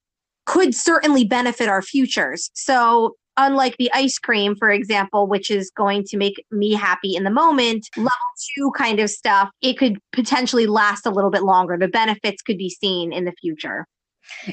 could 0.47 0.75
certainly 0.75 1.25
benefit 1.25 1.69
our 1.69 1.83
futures. 1.83 2.51
So 2.55 3.17
unlike 3.37 3.77
the 3.79 3.91
ice 3.93 4.19
cream, 4.19 4.55
for 4.57 4.71
example, 4.71 5.27
which 5.27 5.51
is 5.51 5.71
going 5.71 6.05
to 6.05 6.17
make 6.17 6.45
me 6.51 6.73
happy 6.73 7.17
in 7.17 7.25
the 7.25 7.31
moment, 7.31 7.89
level 7.97 8.11
two 8.55 8.71
kind 8.77 9.01
of 9.01 9.11
stuff, 9.11 9.51
it 9.63 9.79
could 9.79 9.99
potentially 10.13 10.67
last 10.67 11.07
a 11.07 11.11
little 11.11 11.31
bit 11.31 11.43
longer. 11.43 11.77
The 11.77 11.89
benefits 11.89 12.43
could 12.43 12.59
be 12.59 12.71
seen 12.71 13.13
in 13.13 13.25
the 13.25 13.33
future. 13.41 13.87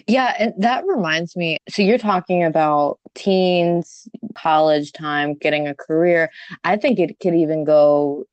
Yeah, 0.08 0.34
and 0.38 0.54
that 0.58 0.84
reminds 0.86 1.36
me. 1.36 1.58
So 1.70 1.82
you're 1.82 1.98
talking 1.98 2.44
about 2.44 3.00
teens, 3.16 4.08
college 4.36 4.92
time, 4.92 5.36
getting 5.36 5.68
a 5.68 5.76
career. 5.76 6.30
I 6.64 6.78
think 6.78 7.00
it 7.00 7.20
could 7.22 7.36
even 7.36 7.64
go 7.64 8.26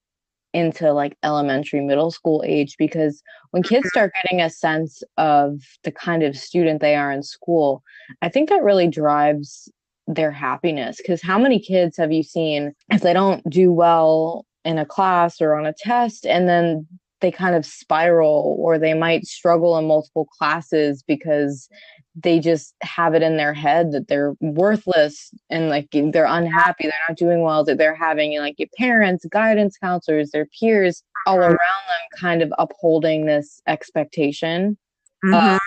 into 0.54 0.92
like 0.92 1.16
elementary, 1.22 1.80
middle 1.80 2.10
school 2.10 2.42
age 2.46 2.74
because 2.78 3.22
when 3.50 3.62
kids 3.62 3.86
mm-hmm. 3.86 3.88
start 3.88 4.12
getting 4.22 4.40
a 4.40 4.50
sense 4.50 5.02
of 5.16 5.60
the 5.84 5.92
kind 5.92 6.22
of 6.22 6.36
student 6.36 6.80
they 6.80 6.96
are 6.96 7.12
in 7.12 7.22
school, 7.22 7.82
I 8.22 8.28
think 8.28 8.48
that 8.48 8.62
really 8.62 8.88
drives 8.88 9.70
their 10.08 10.32
happiness. 10.32 10.96
Because 10.96 11.22
how 11.22 11.38
many 11.38 11.60
kids 11.60 11.96
have 11.96 12.10
you 12.10 12.22
seen 12.22 12.74
if 12.90 13.02
they 13.02 13.12
don't 13.12 13.48
do 13.48 13.70
well 13.70 14.46
in 14.64 14.78
a 14.78 14.86
class 14.86 15.40
or 15.40 15.54
on 15.54 15.66
a 15.66 15.72
test 15.72 16.26
and 16.26 16.48
then 16.48 16.86
they 17.20 17.30
kind 17.30 17.54
of 17.56 17.66
spiral 17.66 18.56
or 18.58 18.78
they 18.78 18.94
might 18.94 19.26
struggle 19.26 19.76
in 19.78 19.86
multiple 19.86 20.26
classes 20.26 21.02
because 21.02 21.68
they 22.14 22.38
just 22.38 22.74
have 22.82 23.14
it 23.14 23.22
in 23.22 23.36
their 23.36 23.54
head 23.54 23.92
that 23.92 24.08
they're 24.08 24.34
worthless 24.40 25.32
and 25.50 25.68
like 25.68 25.88
they're 25.92 26.26
unhappy 26.26 26.84
they're 26.84 26.92
not 27.08 27.16
doing 27.16 27.42
well 27.42 27.64
that 27.64 27.78
they're 27.78 27.94
having 27.94 28.38
like 28.38 28.54
your 28.58 28.68
parents 28.76 29.24
guidance 29.26 29.76
counselors 29.78 30.30
their 30.30 30.46
peers 30.58 31.02
all 31.26 31.38
around 31.38 31.52
them 31.52 32.18
kind 32.18 32.42
of 32.42 32.52
upholding 32.58 33.26
this 33.26 33.60
expectation 33.66 34.76
mm-hmm. 35.24 35.54
of 35.54 35.60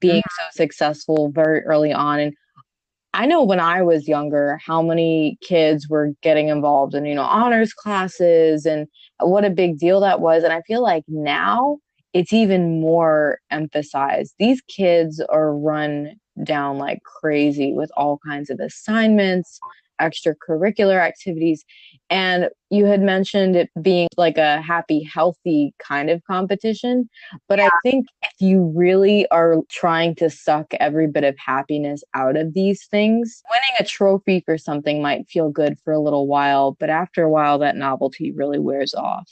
being 0.00 0.20
mm-hmm. 0.22 0.44
so 0.44 0.62
successful 0.62 1.30
very 1.30 1.60
early 1.64 1.92
on 1.92 2.18
and 2.18 2.34
I 3.14 3.26
know 3.26 3.44
when 3.44 3.60
I 3.60 3.80
was 3.80 4.08
younger 4.08 4.58
how 4.66 4.82
many 4.82 5.38
kids 5.40 5.88
were 5.88 6.12
getting 6.20 6.48
involved 6.48 6.94
in, 6.94 7.06
you 7.06 7.14
know, 7.14 7.22
honors 7.22 7.72
classes 7.72 8.66
and 8.66 8.88
what 9.20 9.44
a 9.44 9.50
big 9.50 9.78
deal 9.78 10.00
that 10.00 10.20
was. 10.20 10.42
And 10.42 10.52
I 10.52 10.62
feel 10.62 10.82
like 10.82 11.04
now 11.06 11.78
it's 12.12 12.32
even 12.32 12.80
more 12.80 13.38
emphasized. 13.52 14.34
These 14.40 14.60
kids 14.62 15.20
are 15.28 15.56
run 15.56 16.16
down 16.42 16.78
like 16.78 17.02
crazy 17.04 17.72
with 17.72 17.92
all 17.96 18.18
kinds 18.26 18.50
of 18.50 18.58
assignments, 18.58 19.60
extracurricular 20.00 21.00
activities. 21.00 21.64
And 22.10 22.48
you 22.70 22.84
had 22.84 23.00
mentioned 23.00 23.56
it 23.56 23.70
being 23.80 24.08
like 24.16 24.38
a 24.38 24.60
happy, 24.60 25.02
healthy 25.02 25.74
kind 25.78 26.10
of 26.10 26.22
competition. 26.24 27.08
But 27.48 27.58
yeah. 27.58 27.66
I 27.66 27.70
think 27.82 28.06
if 28.22 28.32
you 28.40 28.72
really 28.74 29.28
are 29.30 29.56
trying 29.70 30.14
to 30.16 30.30
suck 30.30 30.72
every 30.80 31.06
bit 31.06 31.24
of 31.24 31.36
happiness 31.38 32.02
out 32.14 32.36
of 32.36 32.54
these 32.54 32.86
things, 32.86 33.42
winning 33.50 33.76
a 33.80 33.84
trophy 33.84 34.42
for 34.44 34.58
something 34.58 35.02
might 35.02 35.28
feel 35.28 35.50
good 35.50 35.78
for 35.84 35.92
a 35.92 36.00
little 36.00 36.26
while. 36.26 36.76
But 36.78 36.90
after 36.90 37.22
a 37.22 37.30
while, 37.30 37.58
that 37.58 37.76
novelty 37.76 38.32
really 38.32 38.58
wears 38.58 38.94
off. 38.94 39.30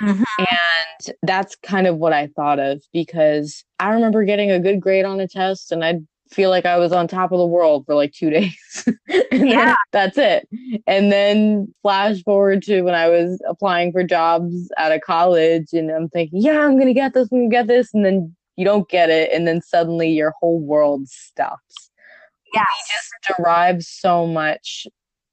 Mm-hmm. 0.00 0.22
And 0.38 1.16
that's 1.22 1.54
kind 1.56 1.86
of 1.86 1.96
what 1.96 2.12
I 2.12 2.28
thought 2.28 2.58
of 2.58 2.82
because 2.92 3.64
I 3.78 3.90
remember 3.90 4.24
getting 4.24 4.50
a 4.50 4.58
good 4.58 4.80
grade 4.80 5.04
on 5.04 5.20
a 5.20 5.28
test 5.28 5.70
and 5.70 5.84
I'd 5.84 6.06
feel 6.32 6.50
like 6.50 6.66
I 6.66 6.78
was 6.78 6.92
on 6.92 7.06
top 7.06 7.32
of 7.32 7.38
the 7.38 7.46
world 7.46 7.84
for 7.86 7.94
like 7.94 8.12
two 8.12 8.30
days. 8.30 8.88
yeah. 9.30 9.74
that's 9.92 10.18
it. 10.18 10.48
And 10.86 11.12
then 11.12 11.72
flash 11.82 12.22
forward 12.22 12.62
to 12.64 12.82
when 12.82 12.94
I 12.94 13.08
was 13.08 13.40
applying 13.48 13.92
for 13.92 14.02
jobs 14.02 14.70
at 14.78 14.92
a 14.92 15.00
college 15.00 15.72
and 15.72 15.90
I'm 15.90 16.08
thinking, 16.08 16.40
yeah, 16.42 16.60
I'm 16.60 16.76
going 16.76 16.86
to 16.86 16.94
get 16.94 17.14
this, 17.14 17.28
I'm 17.30 17.38
going 17.38 17.50
to 17.50 17.56
get 17.56 17.66
this. 17.66 17.92
And 17.94 18.04
then 18.04 18.34
you 18.56 18.64
don't 18.64 18.88
get 18.88 19.10
it. 19.10 19.30
And 19.32 19.46
then 19.46 19.60
suddenly 19.62 20.10
your 20.10 20.32
whole 20.40 20.60
world 20.60 21.08
stops. 21.08 21.90
Yeah. 22.54 22.64
We 22.68 22.94
just 22.94 23.36
derive 23.36 23.82
so 23.82 24.26
much 24.26 24.86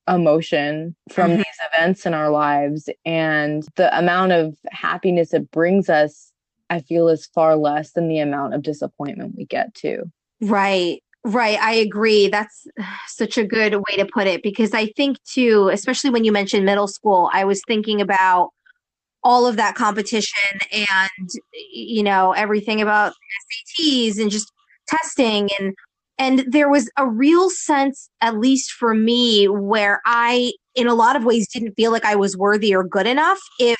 emotion 0.07 0.95
from 1.11 1.31
mm-hmm. 1.31 1.37
these 1.37 1.45
events 1.73 2.05
in 2.05 2.13
our 2.13 2.29
lives. 2.29 2.89
And 3.05 3.63
the 3.75 3.95
amount 3.97 4.31
of 4.31 4.55
happiness 4.71 5.33
it 5.33 5.51
brings 5.51 5.89
us, 5.89 6.31
I 6.69 6.79
feel, 6.79 7.09
is 7.09 7.25
far 7.27 7.55
less 7.55 7.91
than 7.91 8.07
the 8.07 8.19
amount 8.19 8.53
of 8.53 8.63
disappointment 8.63 9.35
we 9.35 9.45
get 9.45 9.73
too. 9.73 10.11
Right. 10.41 11.01
Right. 11.25 11.59
I 11.59 11.73
agree. 11.73 12.29
That's 12.29 12.65
such 13.07 13.37
a 13.37 13.43
good 13.45 13.75
way 13.75 13.97
to 13.97 14.05
put 14.05 14.25
it 14.27 14.41
because 14.41 14.73
I 14.73 14.87
think, 14.95 15.17
too, 15.23 15.69
especially 15.71 16.11
when 16.11 16.23
you 16.23 16.31
mentioned 16.31 16.65
middle 16.65 16.87
school, 16.87 17.29
I 17.33 17.43
was 17.43 17.61
thinking 17.67 17.99
about 17.99 18.49
all 19.23 19.47
of 19.47 19.57
that 19.57 19.75
competition 19.75 20.59
and, 20.71 21.29
you 21.73 22.03
know, 22.03 22.33
everything 22.33 22.81
about 22.81 23.13
SATs 23.81 24.19
and 24.21 24.31
just 24.31 24.51
testing 24.87 25.49
and, 25.59 25.73
and 26.19 26.45
there 26.51 26.69
was 26.69 26.89
a 26.97 27.07
real 27.07 27.49
sense, 27.49 28.09
at 28.21 28.37
least 28.39 28.71
for 28.73 28.93
me, 28.95 29.47
where 29.47 30.01
I, 30.05 30.53
in 30.75 30.87
a 30.87 30.95
lot 30.95 31.15
of 31.15 31.25
ways, 31.25 31.49
didn't 31.49 31.73
feel 31.75 31.91
like 31.91 32.05
I 32.05 32.15
was 32.15 32.37
worthy 32.37 32.75
or 32.75 32.83
good 32.83 33.07
enough 33.07 33.39
if 33.59 33.79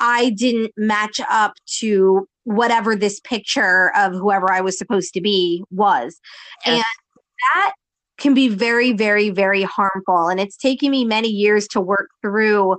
I 0.00 0.30
didn't 0.30 0.72
match 0.76 1.20
up 1.30 1.54
to 1.80 2.26
whatever 2.44 2.96
this 2.96 3.20
picture 3.20 3.92
of 3.96 4.12
whoever 4.12 4.50
I 4.50 4.60
was 4.60 4.78
supposed 4.78 5.14
to 5.14 5.20
be 5.20 5.62
was. 5.70 6.18
Yes. 6.64 6.76
And 6.76 6.84
that 7.54 7.72
can 8.18 8.34
be 8.34 8.48
very, 8.48 8.92
very, 8.92 9.30
very 9.30 9.62
harmful. 9.62 10.28
And 10.28 10.40
it's 10.40 10.56
taken 10.56 10.90
me 10.90 11.04
many 11.04 11.28
years 11.28 11.66
to 11.68 11.80
work 11.80 12.08
through 12.22 12.76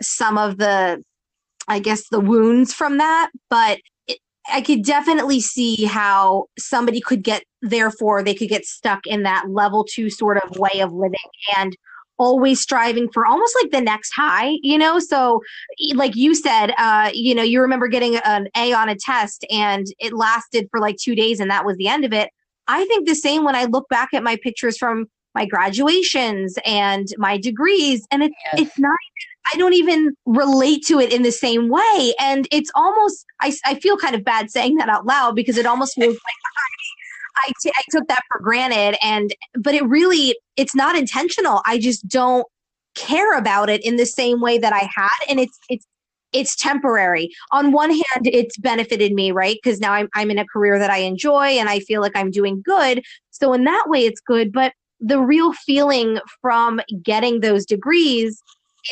some 0.00 0.38
of 0.38 0.58
the, 0.58 1.02
I 1.68 1.78
guess, 1.78 2.08
the 2.10 2.20
wounds 2.20 2.74
from 2.74 2.98
that. 2.98 3.30
But 3.48 3.78
it, 4.06 4.18
I 4.52 4.60
could 4.60 4.84
definitely 4.84 5.40
see 5.40 5.84
how 5.84 6.46
somebody 6.58 7.00
could 7.00 7.22
get, 7.22 7.44
therefore, 7.62 8.22
they 8.22 8.34
could 8.34 8.48
get 8.48 8.64
stuck 8.64 9.06
in 9.06 9.22
that 9.22 9.46
level 9.48 9.84
two 9.84 10.10
sort 10.10 10.36
of 10.42 10.58
way 10.58 10.80
of 10.80 10.92
living. 10.92 11.18
And 11.56 11.76
always 12.22 12.60
striving 12.60 13.10
for 13.12 13.26
almost 13.26 13.56
like 13.60 13.70
the 13.70 13.80
next 13.80 14.12
high, 14.14 14.58
you 14.62 14.78
know? 14.78 14.98
So, 14.98 15.40
like 15.94 16.16
you 16.16 16.34
said, 16.34 16.72
uh, 16.78 17.10
you 17.12 17.34
know, 17.34 17.42
you 17.42 17.60
remember 17.60 17.88
getting 17.88 18.16
an 18.16 18.48
A 18.56 18.72
on 18.72 18.88
a 18.88 18.96
test 18.96 19.44
and 19.50 19.86
it 19.98 20.12
lasted 20.12 20.68
for 20.70 20.80
like 20.80 20.96
two 20.96 21.14
days 21.14 21.40
and 21.40 21.50
that 21.50 21.64
was 21.64 21.76
the 21.76 21.88
end 21.88 22.04
of 22.04 22.12
it. 22.12 22.30
I 22.68 22.84
think 22.86 23.08
the 23.08 23.14
same 23.14 23.44
when 23.44 23.56
I 23.56 23.64
look 23.64 23.88
back 23.88 24.10
at 24.14 24.22
my 24.22 24.36
pictures 24.42 24.78
from 24.78 25.06
my 25.34 25.46
graduations 25.46 26.56
and 26.64 27.08
my 27.16 27.38
degrees, 27.38 28.06
and 28.10 28.22
it's 28.22 28.34
yes. 28.52 28.62
it's 28.62 28.78
not 28.78 28.98
I 29.52 29.56
don't 29.56 29.74
even 29.74 30.14
relate 30.24 30.84
to 30.86 31.00
it 31.00 31.12
in 31.12 31.22
the 31.22 31.32
same 31.32 31.68
way. 31.68 32.14
And 32.20 32.46
it's 32.52 32.70
almost, 32.74 33.26
I, 33.40 33.52
I 33.64 33.74
feel 33.76 33.96
kind 33.96 34.14
of 34.14 34.24
bad 34.24 34.50
saying 34.50 34.76
that 34.76 34.88
out 34.88 35.06
loud 35.06 35.34
because 35.34 35.56
it 35.58 35.66
almost 35.66 35.94
feels 35.98 36.14
like 36.14 36.34
I, 37.36 37.52
t- 37.62 37.72
I 37.74 37.82
took 37.90 38.08
that 38.08 38.22
for 38.30 38.40
granted 38.40 38.96
and 39.02 39.34
but 39.58 39.74
it 39.74 39.84
really 39.86 40.36
it's 40.56 40.74
not 40.74 40.96
intentional 40.96 41.62
i 41.66 41.78
just 41.78 42.06
don't 42.08 42.46
care 42.94 43.36
about 43.38 43.70
it 43.70 43.84
in 43.84 43.96
the 43.96 44.06
same 44.06 44.40
way 44.40 44.58
that 44.58 44.72
i 44.72 44.88
had 44.94 45.28
and 45.28 45.40
it's 45.40 45.58
it's 45.68 45.86
it's 46.32 46.56
temporary 46.56 47.30
on 47.50 47.72
one 47.72 47.90
hand 47.90 48.26
it's 48.26 48.56
benefited 48.58 49.12
me 49.12 49.32
right 49.32 49.58
because 49.62 49.80
now 49.80 49.92
I'm, 49.92 50.08
I'm 50.14 50.30
in 50.30 50.38
a 50.38 50.46
career 50.46 50.78
that 50.78 50.90
i 50.90 50.98
enjoy 50.98 51.46
and 51.46 51.68
i 51.68 51.80
feel 51.80 52.00
like 52.00 52.12
i'm 52.14 52.30
doing 52.30 52.62
good 52.64 53.02
so 53.30 53.52
in 53.52 53.64
that 53.64 53.84
way 53.86 54.04
it's 54.04 54.20
good 54.20 54.52
but 54.52 54.72
the 55.00 55.20
real 55.20 55.52
feeling 55.52 56.18
from 56.40 56.80
getting 57.02 57.40
those 57.40 57.66
degrees 57.66 58.40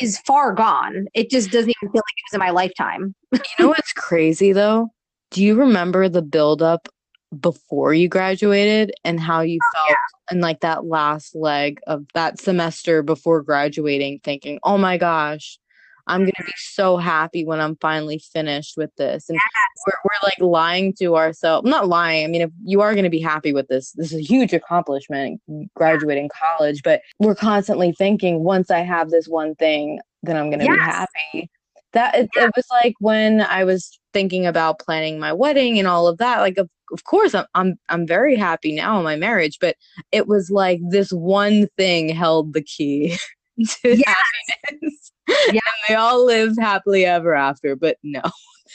is 0.01 0.19
far 0.19 0.53
gone. 0.53 1.07
It 1.13 1.29
just 1.29 1.51
doesn't 1.51 1.69
even 1.69 1.91
feel 1.91 2.01
like 2.01 2.17
it 2.17 2.31
was 2.31 2.33
in 2.33 2.39
my 2.39 2.51
lifetime. 2.51 3.15
you 3.31 3.39
know 3.59 3.67
what's 3.69 3.93
crazy 3.93 4.51
though? 4.51 4.89
Do 5.31 5.43
you 5.43 5.55
remember 5.55 6.09
the 6.09 6.21
buildup 6.21 6.89
before 7.39 7.93
you 7.93 8.09
graduated 8.09 8.91
and 9.03 9.19
how 9.19 9.41
you 9.41 9.59
oh, 9.63 9.69
felt 9.73 9.89
yeah. 9.89 10.35
in 10.35 10.41
like 10.41 10.59
that 10.61 10.85
last 10.85 11.35
leg 11.35 11.79
of 11.87 12.05
that 12.13 12.39
semester 12.39 13.01
before 13.01 13.41
graduating, 13.41 14.19
thinking, 14.23 14.59
oh 14.63 14.77
my 14.77 14.97
gosh, 14.97 15.57
I'm 16.07 16.21
going 16.21 16.31
to 16.37 16.43
be 16.43 16.51
mm-hmm. 16.51 16.73
so 16.73 16.97
happy 16.97 17.45
when 17.45 17.61
I'm 17.61 17.77
finally 17.77 18.19
finished 18.19 18.75
with 18.75 18.93
this. 18.97 19.29
And 19.29 19.37
yes. 19.37 19.83
we're, 19.87 19.93
we're 20.03 20.27
like 20.27 20.39
lying 20.39 20.93
to 20.95 21.15
ourselves. 21.15 21.69
not 21.69 21.87
lying. 21.87 22.25
I 22.25 22.27
mean, 22.27 22.41
if 22.41 22.51
you 22.65 22.81
are 22.81 22.93
going 22.93 23.03
to 23.03 23.09
be 23.09 23.21
happy 23.21 23.53
with 23.53 23.67
this, 23.67 23.91
this 23.93 24.11
is 24.11 24.19
a 24.19 24.23
huge 24.23 24.51
accomplishment, 24.51 25.41
graduating 25.75 26.29
college, 26.57 26.81
but 26.83 27.01
we're 27.19 27.35
constantly 27.35 27.93
thinking, 27.93 28.43
once 28.43 28.71
I 28.71 28.79
have 28.79 29.09
this 29.09 29.27
one 29.27 29.55
thing, 29.55 29.99
then 30.23 30.35
I'm 30.35 30.49
going 30.49 30.59
to 30.59 30.65
yes. 30.65 30.75
be 30.75 30.81
happy. 30.81 31.49
That 31.93 32.15
it, 32.15 32.29
it 32.35 32.51
was 32.55 32.65
like 32.71 32.95
when 32.99 33.41
I 33.41 33.63
was 33.63 33.99
thinking 34.13 34.45
about 34.45 34.79
planning 34.79 35.19
my 35.19 35.33
wedding 35.33 35.79
and 35.79 35.87
all 35.87 36.07
of 36.07 36.17
that. 36.17 36.39
Like, 36.39 36.57
of, 36.57 36.69
of 36.91 37.03
course, 37.05 37.33
I'm, 37.33 37.45
I'm 37.55 37.79
I'm 37.89 38.05
very 38.05 38.35
happy 38.35 38.73
now 38.73 38.97
in 38.97 39.03
my 39.03 39.15
marriage, 39.15 39.57
but 39.59 39.75
it 40.11 40.27
was 40.27 40.51
like 40.51 40.79
this 40.89 41.11
one 41.11 41.67
thing 41.77 42.09
held 42.09 42.53
the 42.53 42.61
key 42.61 43.17
to 43.59 43.97
yes. 43.97 44.15
happiness. 44.65 45.11
Yeah. 45.27 45.51
and 45.53 45.61
they 45.87 45.95
all 45.95 46.25
lived 46.25 46.59
happily 46.59 47.05
ever 47.05 47.33
after, 47.33 47.75
but 47.75 47.97
no. 48.03 48.21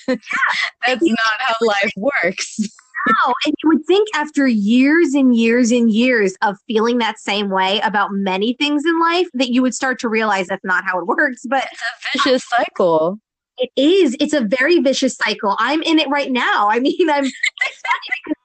Yeah. 0.08 0.16
That's 0.86 1.02
not 1.02 1.36
how 1.38 1.54
life 1.60 1.92
works. 1.96 2.58
No, 3.06 3.34
and 3.44 3.54
you 3.62 3.68
would 3.68 3.86
think 3.86 4.08
after 4.14 4.48
years 4.48 5.14
and 5.14 5.34
years 5.36 5.70
and 5.70 5.90
years 5.90 6.34
of 6.42 6.56
feeling 6.66 6.98
that 6.98 7.18
same 7.20 7.50
way 7.50 7.80
about 7.84 8.12
many 8.12 8.54
things 8.54 8.84
in 8.84 8.98
life 8.98 9.28
that 9.34 9.50
you 9.50 9.62
would 9.62 9.74
start 9.74 10.00
to 10.00 10.08
realize 10.08 10.48
that's 10.48 10.64
not 10.64 10.84
how 10.84 10.98
it 10.98 11.06
works. 11.06 11.42
But 11.48 11.68
it's 11.70 11.82
a 11.82 12.18
vicious 12.18 12.44
cycle. 12.48 13.20
It 13.58 13.70
is. 13.76 14.16
It's 14.20 14.34
a 14.34 14.42
very 14.42 14.80
vicious 14.80 15.16
cycle. 15.16 15.56
I'm 15.58 15.82
in 15.82 15.98
it 15.98 16.08
right 16.08 16.30
now. 16.30 16.68
I 16.68 16.78
mean, 16.78 17.08
I'm 17.10 17.24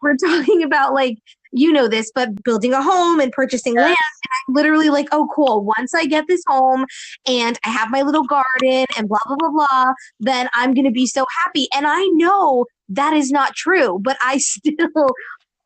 we're 0.02 0.16
talking 0.16 0.64
about 0.64 0.94
like 0.94 1.18
you 1.52 1.72
know 1.72 1.88
this, 1.88 2.12
but 2.14 2.44
building 2.44 2.74
a 2.74 2.82
home 2.82 3.20
and 3.20 3.32
purchasing 3.32 3.76
yes. 3.76 3.84
land. 3.84 3.98
And 3.98 4.32
I'm 4.48 4.54
literally 4.56 4.90
like, 4.90 5.08
oh, 5.12 5.28
cool. 5.36 5.64
Once 5.78 5.94
I 5.94 6.06
get 6.06 6.26
this 6.28 6.44
home 6.48 6.86
and 7.28 7.60
I 7.66 7.70
have 7.70 7.92
my 7.92 8.02
little 8.02 8.24
garden 8.24 8.86
and 8.98 9.08
blah, 9.08 9.20
blah, 9.26 9.36
blah, 9.38 9.50
blah, 9.50 9.94
then 10.20 10.50
I'm 10.54 10.74
going 10.74 10.86
to 10.86 10.92
be 10.92 11.08
so 11.08 11.26
happy. 11.44 11.68
And 11.76 11.86
I 11.88 12.06
know 12.14 12.66
that 12.90 13.14
is 13.14 13.32
not 13.32 13.56
true, 13.56 14.00
but 14.02 14.18
I 14.22 14.38
still 14.40 15.10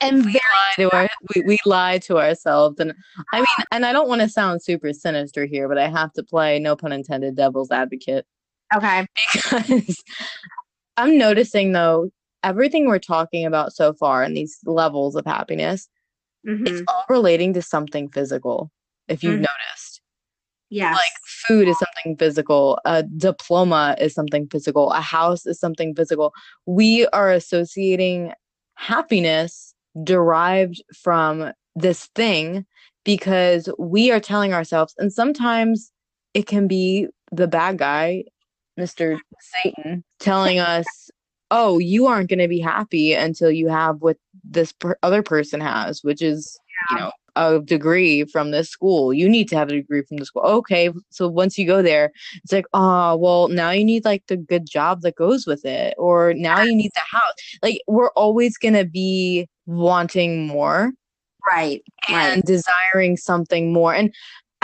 am 0.01 0.23
we 0.23 0.39
very. 0.77 0.89
Lie 0.89 0.89
our, 0.91 1.09
we, 1.35 1.41
we 1.43 1.59
lie 1.65 1.99
to 1.99 2.17
ourselves. 2.17 2.79
And 2.79 2.93
I 3.31 3.39
mean, 3.39 3.65
and 3.71 3.85
I 3.85 3.93
don't 3.93 4.09
want 4.09 4.21
to 4.21 4.29
sound 4.29 4.63
super 4.63 4.91
sinister 4.93 5.45
here, 5.45 5.67
but 5.67 5.77
I 5.77 5.87
have 5.87 6.13
to 6.13 6.23
play, 6.23 6.59
no 6.59 6.75
pun 6.75 6.91
intended, 6.91 7.35
devil's 7.35 7.71
advocate. 7.71 8.25
Okay. 8.73 9.05
Because 9.33 10.03
I'm 10.97 11.17
noticing 11.17 11.73
though, 11.73 12.09
everything 12.43 12.87
we're 12.87 12.99
talking 12.99 13.45
about 13.45 13.73
so 13.73 13.93
far 13.93 14.23
and 14.23 14.35
these 14.35 14.59
levels 14.65 15.15
of 15.15 15.25
happiness, 15.25 15.89
mm-hmm. 16.47 16.67
it's 16.67 16.81
all 16.87 17.03
relating 17.09 17.53
to 17.53 17.61
something 17.61 18.09
physical, 18.09 18.71
if 19.07 19.23
you've 19.23 19.33
mm-hmm. 19.33 19.41
noticed. 19.41 20.01
Yeah. 20.69 20.93
Like 20.93 21.11
food 21.47 21.67
is 21.67 21.77
something 21.79 22.17
physical, 22.17 22.79
a 22.85 23.03
diploma 23.03 23.95
is 23.99 24.13
something 24.13 24.47
physical, 24.47 24.91
a 24.91 25.01
house 25.01 25.45
is 25.45 25.59
something 25.59 25.93
physical. 25.95 26.33
We 26.65 27.07
are 27.07 27.31
associating 27.31 28.33
happiness 28.75 29.73
derived 30.03 30.83
from 30.93 31.51
this 31.75 32.09
thing 32.15 32.65
because 33.03 33.69
we 33.77 34.11
are 34.11 34.19
telling 34.19 34.53
ourselves, 34.53 34.93
and 34.97 35.13
sometimes 35.13 35.91
it 36.33 36.47
can 36.47 36.67
be 36.67 37.07
the 37.31 37.47
bad 37.47 37.77
guy, 37.77 38.23
Mr. 38.77 39.17
Satan, 39.39 40.03
telling 40.19 40.59
us 40.59 40.85
oh, 41.51 41.79
you 41.79 42.07
aren't 42.07 42.29
going 42.29 42.39
to 42.39 42.47
be 42.47 42.59
happy 42.59 43.13
until 43.13 43.51
you 43.51 43.69
have 43.69 44.01
what 44.01 44.17
this 44.43 44.71
per- 44.73 44.97
other 45.03 45.21
person 45.21 45.61
has, 45.61 46.03
which 46.03 46.21
is, 46.21 46.59
yeah. 46.91 46.97
you 46.97 47.03
know, 47.03 47.11
a 47.37 47.59
degree 47.61 48.23
from 48.25 48.51
this 48.51 48.69
school. 48.69 49.13
You 49.13 49.27
need 49.27 49.49
to 49.49 49.57
have 49.57 49.67
a 49.69 49.73
degree 49.73 50.01
from 50.03 50.17
the 50.17 50.25
school. 50.25 50.43
Okay. 50.43 50.89
So 51.09 51.27
once 51.27 51.57
you 51.57 51.67
go 51.67 51.81
there, 51.81 52.11
it's 52.43 52.53
like, 52.53 52.65
oh, 52.73 53.17
well, 53.17 53.49
now 53.49 53.71
you 53.71 53.83
need 53.83 54.05
like 54.05 54.23
the 54.27 54.37
good 54.37 54.65
job 54.65 55.01
that 55.01 55.15
goes 55.15 55.45
with 55.45 55.65
it. 55.65 55.93
Or 55.97 56.33
now 56.33 56.61
you 56.61 56.75
need 56.75 56.91
the 56.93 57.01
house. 57.01 57.33
Like 57.61 57.81
we're 57.87 58.11
always 58.11 58.57
going 58.57 58.75
to 58.75 58.85
be 58.85 59.47
wanting 59.65 60.47
more. 60.47 60.93
Right. 61.51 61.83
And 62.07 62.37
right. 62.37 62.45
desiring 62.45 63.17
something 63.17 63.71
more. 63.71 63.93
And 63.93 64.13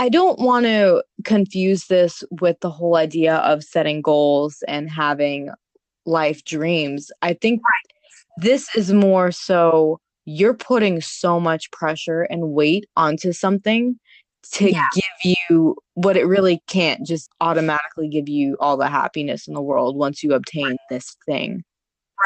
I 0.01 0.09
don't 0.09 0.39
want 0.39 0.65
to 0.65 1.03
confuse 1.25 1.85
this 1.85 2.23
with 2.41 2.59
the 2.61 2.71
whole 2.71 2.95
idea 2.95 3.35
of 3.35 3.63
setting 3.63 4.01
goals 4.01 4.63
and 4.67 4.89
having 4.89 5.51
life 6.07 6.43
dreams. 6.43 7.11
I 7.21 7.33
think 7.33 7.61
this 8.37 8.75
is 8.75 8.91
more 8.91 9.31
so 9.31 9.99
you're 10.25 10.55
putting 10.55 11.01
so 11.01 11.39
much 11.39 11.69
pressure 11.69 12.23
and 12.23 12.49
weight 12.49 12.87
onto 12.97 13.31
something 13.31 13.99
to 14.53 14.71
yeah. 14.71 14.87
give 14.95 15.35
you 15.47 15.75
what 15.93 16.17
it 16.17 16.25
really 16.25 16.63
can't 16.65 17.05
just 17.05 17.29
automatically 17.39 18.09
give 18.09 18.27
you 18.27 18.57
all 18.59 18.77
the 18.77 18.89
happiness 18.89 19.47
in 19.47 19.53
the 19.53 19.61
world 19.61 19.95
once 19.95 20.23
you 20.23 20.33
obtain 20.33 20.65
right. 20.65 20.77
this 20.89 21.15
thing. 21.27 21.63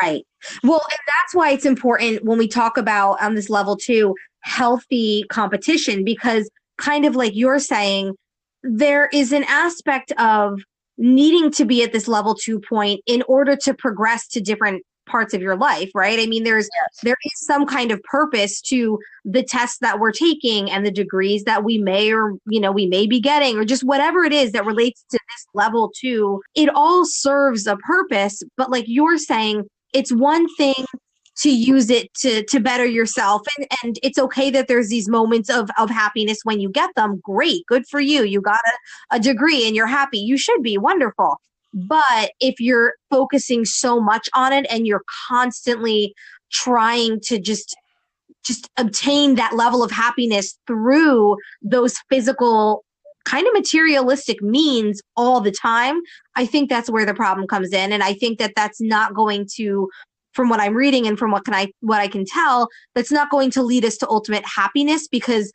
Right. 0.01 0.25
Well, 0.63 0.81
and 0.89 0.99
that's 1.07 1.35
why 1.35 1.51
it's 1.51 1.65
important 1.65 2.23
when 2.23 2.37
we 2.37 2.47
talk 2.47 2.77
about 2.77 3.21
on 3.21 3.35
this 3.35 3.49
level 3.49 3.75
too, 3.75 4.15
healthy 4.43 5.25
competition, 5.29 6.05
because 6.05 6.49
kind 6.77 7.05
of 7.05 7.15
like 7.15 7.33
you're 7.35 7.59
saying, 7.59 8.15
there 8.63 9.09
is 9.13 9.31
an 9.31 9.43
aspect 9.45 10.11
of 10.13 10.59
needing 10.97 11.51
to 11.51 11.65
be 11.65 11.83
at 11.83 11.91
this 11.91 12.07
level 12.07 12.35
two 12.35 12.59
point 12.59 13.01
in 13.05 13.21
order 13.27 13.55
to 13.55 13.73
progress 13.73 14.27
to 14.27 14.41
different 14.41 14.83
parts 15.05 15.33
of 15.33 15.41
your 15.41 15.55
life 15.55 15.91
right 15.93 16.19
i 16.19 16.25
mean 16.25 16.43
there's 16.43 16.67
yes. 16.81 16.99
there 17.03 17.15
is 17.25 17.45
some 17.45 17.65
kind 17.65 17.91
of 17.91 18.01
purpose 18.03 18.59
to 18.59 18.97
the 19.23 19.43
tests 19.43 19.77
that 19.79 19.99
we're 19.99 20.11
taking 20.11 20.71
and 20.71 20.83
the 20.83 20.91
degrees 20.91 21.43
that 21.43 21.63
we 21.63 21.77
may 21.77 22.11
or 22.11 22.33
you 22.47 22.59
know 22.59 22.71
we 22.71 22.87
may 22.87 23.05
be 23.05 23.19
getting 23.19 23.57
or 23.57 23.65
just 23.65 23.83
whatever 23.83 24.23
it 24.23 24.33
is 24.33 24.51
that 24.51 24.65
relates 24.65 25.03
to 25.11 25.19
this 25.19 25.45
level 25.53 25.91
two 25.95 26.41
it 26.55 26.69
all 26.73 27.05
serves 27.05 27.67
a 27.67 27.77
purpose 27.77 28.41
but 28.57 28.71
like 28.71 28.85
you're 28.87 29.17
saying 29.17 29.63
it's 29.93 30.11
one 30.11 30.47
thing 30.55 30.85
to 31.37 31.49
use 31.49 31.89
it 31.89 32.13
to 32.15 32.43
to 32.45 32.59
better 32.59 32.85
yourself. 32.85 33.41
And 33.57 33.67
and 33.83 33.99
it's 34.03 34.17
okay 34.17 34.49
that 34.51 34.67
there's 34.67 34.89
these 34.89 35.09
moments 35.09 35.49
of 35.49 35.69
of 35.77 35.89
happiness 35.89 36.39
when 36.43 36.59
you 36.59 36.69
get 36.69 36.89
them. 36.95 37.19
Great. 37.23 37.65
Good 37.67 37.87
for 37.87 37.99
you. 37.99 38.23
You 38.23 38.41
got 38.41 38.59
a, 39.11 39.17
a 39.17 39.19
degree 39.19 39.67
and 39.67 39.75
you're 39.75 39.87
happy. 39.87 40.19
You 40.19 40.37
should 40.37 40.61
be. 40.63 40.77
Wonderful. 40.77 41.39
But 41.73 42.31
if 42.39 42.59
you're 42.59 42.93
focusing 43.09 43.65
so 43.65 43.99
much 43.99 44.29
on 44.33 44.53
it 44.53 44.65
and 44.69 44.87
you're 44.87 45.03
constantly 45.27 46.13
trying 46.51 47.19
to 47.21 47.39
just 47.39 47.75
just 48.45 48.69
obtain 48.77 49.35
that 49.35 49.55
level 49.55 49.83
of 49.83 49.91
happiness 49.91 50.57
through 50.67 51.35
those 51.61 51.95
physical 52.09 52.85
kind 53.25 53.47
of 53.47 53.53
materialistic 53.53 54.39
means 54.41 55.01
all 55.17 55.41
the 55.41 55.51
time 55.51 55.99
i 56.35 56.45
think 56.45 56.69
that's 56.69 56.91
where 56.91 57.07
the 57.07 57.13
problem 57.13 57.47
comes 57.47 57.73
in. 57.73 57.91
And 57.91 58.03
i 58.03 58.13
think 58.13 58.37
that 58.37 58.53
that's 58.55 58.79
not 58.79 59.15
going 59.15 59.47
to 59.55 59.89
from 60.35 60.49
what 60.49 60.59
I'm 60.59 60.75
reading 60.75 61.07
and 61.07 61.17
from 61.17 61.31
what 61.31 61.45
can 61.45 61.53
I 61.53 61.71
what 61.79 62.01
I 62.01 62.07
can 62.07 62.25
tell, 62.25 62.67
that's 62.93 63.11
not 63.11 63.31
going 63.31 63.49
to 63.51 63.63
lead 63.63 63.85
us 63.85 63.97
to 63.97 64.09
ultimate 64.09 64.45
happiness 64.45 65.07
because 65.07 65.51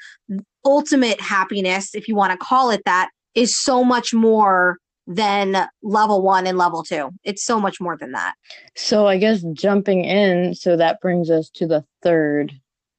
ultimate 0.65 1.21
happiness, 1.21 1.95
if 1.95 2.09
you 2.09 2.17
want 2.17 2.33
to 2.33 2.39
call 2.39 2.71
it 2.71 2.83
that, 2.87 3.11
is 3.35 3.63
so 3.63 3.85
much 3.85 4.13
more 4.13 4.79
than 5.07 5.67
level 5.83 6.23
one 6.23 6.47
and 6.47 6.57
level 6.57 6.83
two. 6.83 7.11
It's 7.25 7.45
so 7.45 7.61
much 7.61 7.81
more 7.81 7.97
than 7.97 8.13
that. 8.13 8.35
So 8.77 9.07
I 9.07 9.19
guess 9.19 9.43
jumping 9.53 10.05
in, 10.05 10.55
so 10.55 10.77
that 10.77 11.01
brings 11.01 11.31
us 11.31 11.51
to 11.55 11.67
the 11.67 11.85
third 12.03 12.53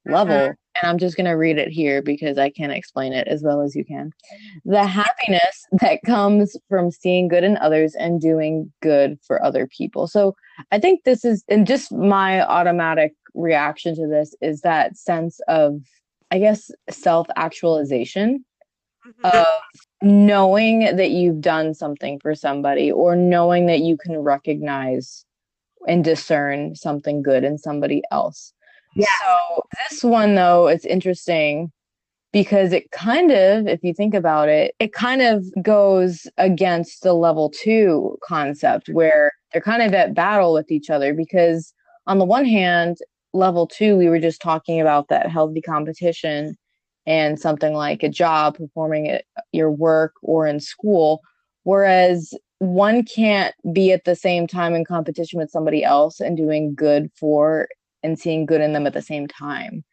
level. 0.06 0.36
Mm-hmm. 0.36 0.54
Mm-hmm. 0.76 0.86
And 0.86 0.92
I'm 0.92 0.98
just 0.98 1.18
going 1.18 1.26
to 1.26 1.32
read 1.32 1.58
it 1.58 1.70
here 1.70 2.02
because 2.02 2.38
I 2.38 2.50
can't 2.50 2.72
explain 2.72 3.14
it 3.14 3.28
as 3.28 3.44
well 3.44 3.62
as 3.62 3.76
you 3.76 3.86
can. 3.86 4.12
The 4.66 4.86
happiness 4.86 5.66
that 5.74 6.00
comes 6.06 6.56
from 6.70 6.92
seeing 6.92 7.28
good 7.28 7.44
in 7.44 7.58
others 7.58 7.96
and 7.96 8.22
doing 8.22 8.72
good 8.82 9.20
for 9.26 9.44
other 9.44 9.68
people. 9.68 10.08
So 10.08 10.36
I 10.72 10.80
think 10.80 11.04
this 11.04 11.26
is, 11.26 11.44
and 11.48 11.68
just 11.68 11.92
my 11.92 12.42
automatic 12.42 13.14
reaction 13.34 13.96
to 13.96 14.08
this 14.08 14.36
is 14.42 14.62
that 14.62 14.98
sense 14.98 15.40
of, 15.48 15.82
I 16.32 16.40
guess, 16.40 16.72
self 16.90 17.28
actualization 17.36 18.46
mm-hmm. 19.06 19.38
of 19.38 19.48
knowing 20.02 20.96
that 20.96 21.12
you've 21.12 21.42
done 21.42 21.74
something 21.74 22.20
for 22.20 22.36
somebody 22.36 22.92
or 22.92 23.16
knowing 23.16 23.68
that 23.68 23.80
you 23.80 23.98
can 23.98 24.18
recognize 24.18 25.26
and 25.88 26.04
discern 26.04 26.76
something 26.76 27.22
good 27.22 27.44
in 27.44 27.58
somebody 27.58 28.04
else. 28.12 28.54
Yeah. 28.96 29.06
So 29.22 29.64
this 29.90 30.04
one 30.04 30.36
though, 30.36 30.68
it's 30.68 30.86
interesting 30.86 31.72
because 32.32 32.72
it 32.72 32.90
kind 32.92 33.32
of, 33.32 33.68
if 33.68 33.84
you 33.84 33.94
think 33.94 34.14
about 34.14 34.50
it, 34.50 34.74
it 34.80 34.94
kind 34.94 35.22
of 35.22 35.46
goes 35.62 36.28
against 36.38 37.04
the 37.04 37.14
level 37.14 37.50
two 37.50 38.18
concept 38.24 38.90
where 38.90 39.34
they're 39.52 39.62
kind 39.62 39.82
of 39.82 39.94
at 39.94 40.14
battle 40.14 40.54
with 40.54 40.72
each 40.72 40.90
other 40.90 41.14
because 41.14 41.74
on 42.08 42.20
the 42.20 42.26
one 42.26 42.46
hand, 42.46 42.98
level 43.34 43.68
two, 43.68 43.98
we 43.98 44.10
were 44.10 44.20
just 44.20 44.42
talking 44.42 44.82
about 44.82 45.10
that 45.10 45.30
healthy 45.30 45.62
competition 45.62 46.56
and 47.06 47.40
something 47.40 47.74
like 47.74 48.04
a 48.04 48.10
job, 48.10 48.56
performing 48.58 49.10
at 49.10 49.26
your 49.52 49.72
work 49.72 50.14
or 50.22 50.46
in 50.46 50.60
school 50.60 51.22
Whereas 51.64 52.34
one 52.60 53.04
can't 53.04 53.54
be 53.72 53.92
at 53.92 54.06
the 54.06 54.16
same 54.16 54.48
time 54.48 54.74
in 54.74 54.86
competition 54.86 55.40
with 55.40 55.50
somebody 55.50 55.84
else 55.84 56.20
and 56.20 56.38
doing 56.38 56.74
good 56.74 57.10
for 57.20 57.68
and 58.04 58.20
seeing 58.20 58.46
good 58.46 58.62
in 58.62 58.74
them 58.74 58.88
at 58.88 58.94
the 58.94 59.02
same 59.02 59.28
time. 59.28 59.84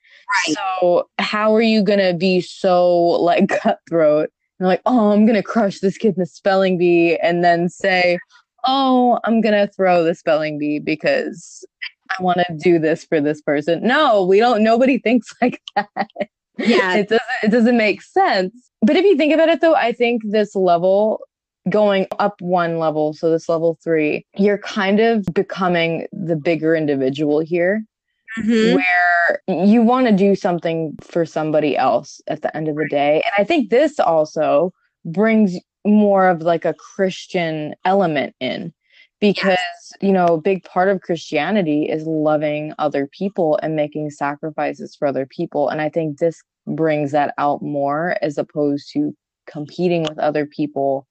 Right. 0.46 0.56
So 0.56 1.08
how 1.18 1.54
are 1.54 1.62
you 1.62 1.82
gonna 1.82 2.14
be 2.14 2.40
so 2.40 2.96
like 2.96 3.48
cutthroat 3.62 4.30
and 4.58 4.68
like, 4.68 4.82
oh, 4.86 5.12
I'm 5.12 5.26
gonna 5.26 5.42
crush 5.42 5.80
this 5.80 5.98
kid 5.98 6.14
in 6.16 6.20
the 6.20 6.26
spelling 6.26 6.78
bee, 6.78 7.16
and 7.18 7.44
then 7.44 7.68
say, 7.68 8.18
oh, 8.66 9.18
I'm 9.24 9.40
gonna 9.40 9.68
throw 9.68 10.04
the 10.04 10.14
spelling 10.14 10.58
bee 10.58 10.78
because 10.78 11.64
I 12.10 12.22
want 12.22 12.38
to 12.38 12.56
do 12.56 12.78
this 12.78 13.04
for 13.04 13.20
this 13.20 13.40
person. 13.42 13.82
No, 13.82 14.24
we 14.24 14.38
don't. 14.38 14.62
Nobody 14.62 14.98
thinks 15.04 15.32
like 15.40 15.60
that. 15.76 16.08
Yeah, 16.58 16.94
it 16.94 17.08
doesn't. 17.08 17.26
It 17.42 17.50
doesn't 17.50 17.76
make 17.76 18.02
sense. 18.02 18.70
But 18.82 18.96
if 18.96 19.04
you 19.04 19.16
think 19.16 19.32
about 19.32 19.48
it, 19.48 19.60
though, 19.60 19.74
I 19.74 19.92
think 19.92 20.22
this 20.24 20.54
level 20.54 21.20
going 21.68 22.06
up 22.18 22.40
one 22.40 22.78
level, 22.78 23.12
so 23.12 23.30
this 23.30 23.48
level 23.48 23.78
three, 23.82 24.24
you're 24.36 24.58
kind 24.58 25.00
of 25.00 25.26
becoming 25.34 26.06
the 26.12 26.36
bigger 26.36 26.74
individual 26.74 27.40
here. 27.40 27.84
Mm-hmm. 28.38 28.76
Where 28.76 29.66
you 29.66 29.82
want 29.82 30.06
to 30.06 30.12
do 30.12 30.34
something 30.34 30.96
for 31.00 31.26
somebody 31.26 31.76
else 31.76 32.20
at 32.26 32.42
the 32.42 32.56
end 32.56 32.68
of 32.68 32.76
the 32.76 32.88
day. 32.88 33.22
And 33.24 33.32
I 33.36 33.44
think 33.44 33.70
this 33.70 33.98
also 33.98 34.72
brings 35.04 35.56
more 35.86 36.28
of 36.28 36.42
like 36.42 36.64
a 36.64 36.74
Christian 36.74 37.74
element 37.84 38.34
in 38.40 38.72
because 39.20 39.58
yes. 39.58 39.92
you 40.00 40.12
know 40.12 40.26
a 40.26 40.40
big 40.40 40.62
part 40.64 40.88
of 40.88 41.00
christianity 41.00 41.84
is 41.84 42.04
loving 42.06 42.72
other 42.78 43.06
people 43.06 43.58
and 43.62 43.74
making 43.74 44.10
sacrifices 44.10 44.94
for 44.96 45.08
other 45.08 45.26
people 45.26 45.68
and 45.68 45.80
i 45.80 45.88
think 45.88 46.18
this 46.18 46.40
brings 46.66 47.12
that 47.12 47.34
out 47.38 47.62
more 47.62 48.16
as 48.22 48.38
opposed 48.38 48.90
to 48.92 49.14
competing 49.46 50.02
with 50.02 50.18
other 50.18 50.46
people 50.46 51.06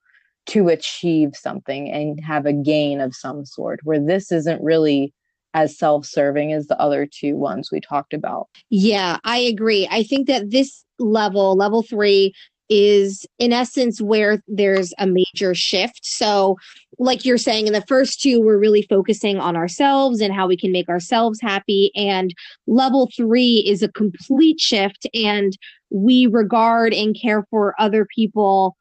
to 0.46 0.70
achieve 0.70 1.32
something 1.34 1.92
and 1.92 2.24
have 2.24 2.46
a 2.46 2.54
gain 2.54 3.02
of 3.02 3.16
some 3.16 3.46
sort 3.46 3.80
where 3.84 4.00
this 4.00 4.32
isn't 4.32 4.62
really 4.64 5.14
as 5.58 5.78
self-serving 5.78 6.54
as 6.54 6.68
the 6.68 6.80
other 6.80 7.06
two 7.06 7.36
ones 7.36 7.72
we 7.72 7.80
talked 7.80 8.14
about 8.14 8.48
yeah 8.70 9.18
i 9.24 9.38
agree 9.38 9.88
i 9.90 10.04
think 10.04 10.28
that 10.28 10.52
this 10.52 10.86
level 11.00 11.56
level 11.56 11.82
3 11.82 12.34
is 12.70 13.26
in 13.40 13.54
essence 13.54 14.02
where 14.02 14.42
there's 14.48 14.94
a 14.98 15.08
major 15.08 15.56
shift. 15.56 16.02
So, 16.04 16.58
like 17.00 17.26
you're 17.26 17.38
saying, 17.38 17.68
in 17.68 17.74
the 17.74 17.86
first 17.88 18.22
two, 18.22 18.42
we're 18.42 18.58
really 18.58 18.82
focusing 18.90 19.40
on 19.40 19.56
ourselves 19.56 20.20
and 20.20 20.34
how 20.34 20.48
we 20.48 20.58
can 20.58 20.72
make 20.72 20.90
ourselves 20.90 21.40
happy. 21.42 21.92
And 21.96 22.34
level 22.66 23.10
three 23.16 23.64
is 23.68 23.84
a 23.84 23.92
complete 23.92 24.60
shift, 24.60 25.08
and 25.14 25.58
we 25.90 26.28
regard 26.28 26.94
and 26.94 27.16
care 27.20 27.46
for 27.50 27.74
other 27.80 28.06
people. 28.14 28.76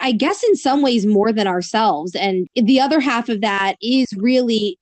I 0.00 0.12
guess 0.12 0.42
in 0.42 0.56
some 0.56 0.82
ways 0.82 1.06
more 1.06 1.32
than 1.32 1.46
ourselves. 1.46 2.16
And 2.16 2.48
the 2.56 2.80
other 2.80 2.98
half 2.98 3.28
of 3.28 3.40
that 3.42 3.76
is 3.80 4.08
really 4.16 4.78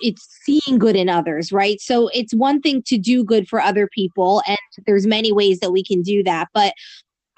it's 0.00 0.26
seeing 0.44 0.78
good 0.78 0.96
in 0.96 1.08
others, 1.08 1.52
right? 1.52 1.80
So 1.80 2.08
it's 2.08 2.34
one 2.34 2.60
thing 2.60 2.82
to 2.86 2.98
do 2.98 3.24
good 3.24 3.48
for 3.48 3.60
other 3.60 3.88
people 3.92 4.42
and 4.46 4.58
there's 4.86 5.06
many 5.06 5.32
ways 5.32 5.60
that 5.60 5.72
we 5.72 5.82
can 5.82 6.02
do 6.02 6.22
that, 6.24 6.48
but 6.54 6.72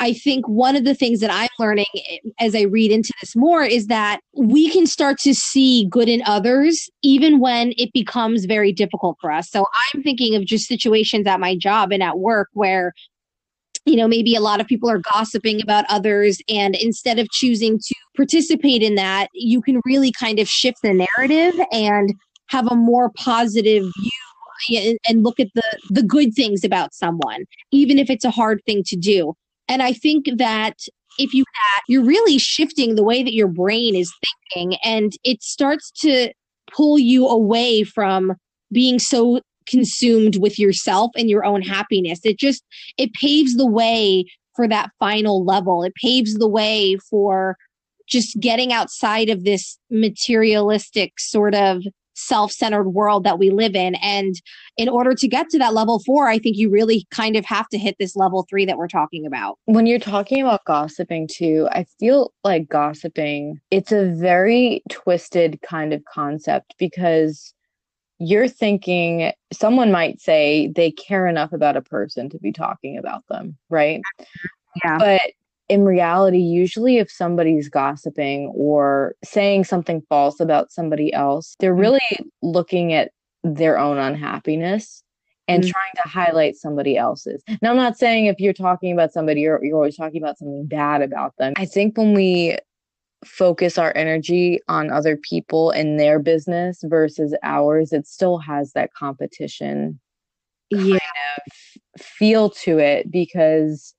I 0.01 0.13
think 0.13 0.47
one 0.47 0.77
of 0.77 0.85
the 0.85 0.95
things 0.95 1.21
that 1.21 1.31
I'm 1.33 1.49
learning 1.59 1.87
eh, 1.97 2.19
as 2.39 2.55
I 2.55 2.63
read 2.63 2.93
into 2.93 3.13
this 3.21 3.35
more 3.35 3.65
is 3.65 3.87
that 3.89 4.21
we 4.37 4.71
can 4.71 4.87
start 4.87 5.19
to 5.21 5.35
see 5.35 5.87
good 5.91 6.09
in 6.09 6.23
others 6.25 6.89
even 7.03 7.41
when 7.41 7.73
it 7.77 7.93
becomes 7.93 8.45
very 8.45 8.73
difficult 8.73 9.17
for 9.21 9.33
us. 9.33 9.51
So 9.51 9.67
I'm 9.93 10.03
thinking 10.03 10.35
of 10.35 10.45
just 10.45 10.69
situations 10.69 11.27
at 11.27 11.41
my 11.41 11.57
job 11.57 11.93
and 11.93 12.03
at 12.03 12.19
work 12.19 12.49
where 12.53 12.93
you 13.87 13.97
know 13.97 14.07
maybe 14.07 14.35
a 14.35 14.41
lot 14.41 14.61
of 14.61 14.67
people 14.67 14.91
are 14.91 15.01
gossiping 15.13 15.63
about 15.63 15.85
others 15.89 16.39
and 16.49 16.77
instead 16.77 17.19
of 17.19 17.29
choosing 17.31 17.79
to 17.79 17.95
participate 18.17 18.83
in 18.83 18.97
that 18.97 19.29
you 19.33 19.63
can 19.63 19.81
really 19.85 20.13
kind 20.13 20.39
of 20.39 20.49
shift 20.49 20.79
the 20.83 20.93
narrative 20.93 21.59
and 21.73 22.13
have 22.49 22.67
a 22.71 22.77
more 22.77 23.11
positive 23.11 23.85
view 24.01 24.97
and 25.09 25.23
look 25.23 25.39
at 25.39 25.49
the 25.55 25.79
the 25.91 26.03
good 26.03 26.35
things 26.35 26.65
about 26.65 26.93
someone 26.93 27.45
even 27.71 27.99
if 27.99 28.11
it's 28.11 28.25
a 28.25 28.31
hard 28.31 28.61
thing 28.67 28.83
to 28.85 28.97
do 28.97 29.33
and 29.69 29.83
I 29.83 29.93
think 29.93 30.27
that 30.39 30.79
if 31.19 31.35
you 31.35 31.45
that, 31.45 31.83
you're 31.89 32.05
really 32.05 32.39
shifting 32.39 32.95
the 32.95 33.05
way 33.05 33.23
that 33.23 33.35
your 33.35 33.49
brain 33.49 33.95
is 33.95 34.13
thinking 34.55 34.79
and 34.83 35.13
it 35.25 35.43
starts 35.43 35.91
to 36.01 36.33
pull 36.73 36.99
you 36.99 37.27
away 37.27 37.85
from 37.85 38.35
being 38.73 38.99
so 38.99 39.41
consumed 39.67 40.41
with 40.41 40.59
yourself 40.59 41.11
and 41.17 41.29
your 41.29 41.45
own 41.45 41.61
happiness. 41.61 42.21
It 42.25 42.39
just 42.39 42.65
it 42.97 43.13
paves 43.13 43.57
the 43.57 43.67
way 43.67 44.25
for 44.55 44.67
that 44.69 44.91
final 44.99 45.45
level. 45.45 45.83
It 45.83 45.95
paves 45.95 46.35
the 46.35 46.49
way 46.49 46.97
for 47.11 47.57
just 48.09 48.41
getting 48.41 48.73
outside 48.73 49.29
of 49.29 49.45
this 49.45 49.79
materialistic 49.91 51.21
sort 51.21 51.55
of 51.55 51.83
self-centered 52.19 52.91
world 52.91 53.25
that 53.25 53.39
we 53.39 53.51
live 53.51 53.75
in 53.75 53.95
and 53.97 54.37
in 54.77 54.89
order 54.89 55.15
to 55.15 55.29
get 55.29 55.49
to 55.51 55.59
that 55.59 55.75
level 55.75 56.01
4 56.01 56.29
I 56.29 56.39
think 56.39 56.57
you 56.57 56.71
really 56.71 57.07
kind 57.11 57.37
of 57.37 57.45
have 57.45 57.69
to 57.69 57.79
hit 57.79 57.97
this 57.99 58.17
level 58.17 58.47
3 58.49 58.65
that 58.67 58.77
we're 58.77 58.89
talking 58.89 59.27
about. 59.27 59.59
When 59.67 59.87
you're 59.87 59.99
talking 59.99 60.43
about 60.43 60.65
gossiping 60.65 61.29
too, 61.31 61.69
I 61.71 61.85
feel 61.99 62.33
like 62.45 62.69
gossiping 62.69 63.61
it's 63.71 63.93
a 63.93 64.07
very 64.15 64.83
twisted 64.91 65.61
kind 65.63 65.93
of 65.93 66.05
concept 66.05 66.75
because 66.79 67.55
you're 68.19 68.49
thinking 68.49 69.33
someone 69.53 69.93
might 69.93 70.21
say 70.21 70.73
they 70.75 70.91
care 70.91 71.29
enough 71.29 71.53
about 71.53 71.77
a 71.77 71.83
person 71.83 72.29
to 72.31 72.39
be 72.39 72.51
talking 72.51 72.99
about 72.99 73.23
them, 73.29 73.57
right? 73.71 74.01
Yeah. 74.85 74.99
But 74.99 75.21
in 75.69 75.85
reality, 75.85 76.39
usually 76.39 76.99
if 76.99 77.11
somebody's 77.11 77.69
gossiping 77.69 78.53
or 78.55 79.15
saying 79.23 79.65
something 79.65 80.03
false 80.09 80.41
about 80.41 80.73
somebody 80.73 81.13
else, 81.13 81.57
they're 81.61 81.73
mm-hmm. 81.73 81.81
really 81.81 82.31
looking 82.43 82.93
at 82.93 83.13
their 83.45 83.79
own 83.79 83.99
unhappiness 83.99 85.03
and 85.47 85.63
mm-hmm. 85.63 85.71
trying 85.71 85.93
to 85.97 86.09
highlight 86.09 86.57
somebody 86.57 86.97
else's. 86.97 87.43
Now, 87.61 87.71
I'm 87.71 87.77
not 87.77 87.99
saying 87.99 88.27
if 88.27 88.41
you're 88.41 88.53
talking 88.53 88.93
about 88.93 89.13
somebody, 89.13 89.43
you're, 89.43 89.63
you're 89.65 89.77
always 89.77 89.97
talking 89.97 90.23
about 90.23 90.39
something 90.39 90.67
bad 90.67 91.03
about 91.03 91.35
them. 91.39 91.53
I 91.57 91.67
think 91.67 91.99
when 91.99 92.15
we 92.15 92.57
focus 93.25 93.79
our 93.79 93.93
energy 93.97 94.61
on 94.69 94.91
other 94.91 95.17
people 95.17 95.71
and 95.71 95.99
their 95.99 96.19
business 96.19 96.81
versus 96.85 97.35
ours, 97.43 97.93
it 97.93 98.07
still 98.07 98.39
has 98.39 98.73
that 98.73 98.95
competition 98.95 99.99
yeah. 100.71 100.99
feel 101.99 102.51
to 102.51 102.79
it 102.79 103.11
because 103.11 103.95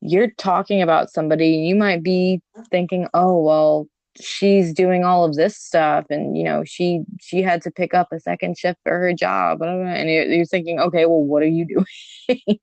you're 0.00 0.30
talking 0.38 0.82
about 0.82 1.10
somebody, 1.10 1.48
you 1.48 1.74
might 1.74 2.02
be 2.02 2.40
thinking, 2.70 3.08
oh, 3.14 3.40
well, 3.40 3.88
she's 4.20 4.72
doing 4.72 5.04
all 5.04 5.24
of 5.24 5.36
this 5.36 5.56
stuff 5.56 6.04
and 6.10 6.36
you 6.36 6.42
know 6.42 6.64
she 6.64 7.02
she 7.20 7.42
had 7.42 7.62
to 7.62 7.70
pick 7.70 7.94
up 7.94 8.08
a 8.12 8.18
second 8.18 8.58
shift 8.58 8.78
for 8.82 8.98
her 8.98 9.12
job 9.12 9.62
and 9.62 10.10
you're, 10.10 10.24
you're 10.24 10.44
thinking 10.44 10.80
okay 10.80 11.06
well 11.06 11.22
what 11.22 11.42
are 11.42 11.46
you 11.46 11.64
doing? 12.28 12.58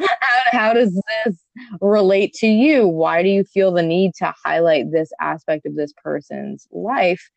How, 0.00 0.18
how 0.50 0.72
does 0.72 1.00
this 1.24 1.38
relate 1.80 2.34
to 2.34 2.46
you? 2.46 2.86
Why 2.86 3.22
do 3.22 3.28
you 3.28 3.44
feel 3.44 3.72
the 3.72 3.82
need 3.82 4.14
to 4.16 4.34
highlight 4.44 4.92
this 4.92 5.10
aspect 5.20 5.66
of 5.66 5.76
this 5.76 5.92
person's 6.02 6.68
life? 6.72 7.30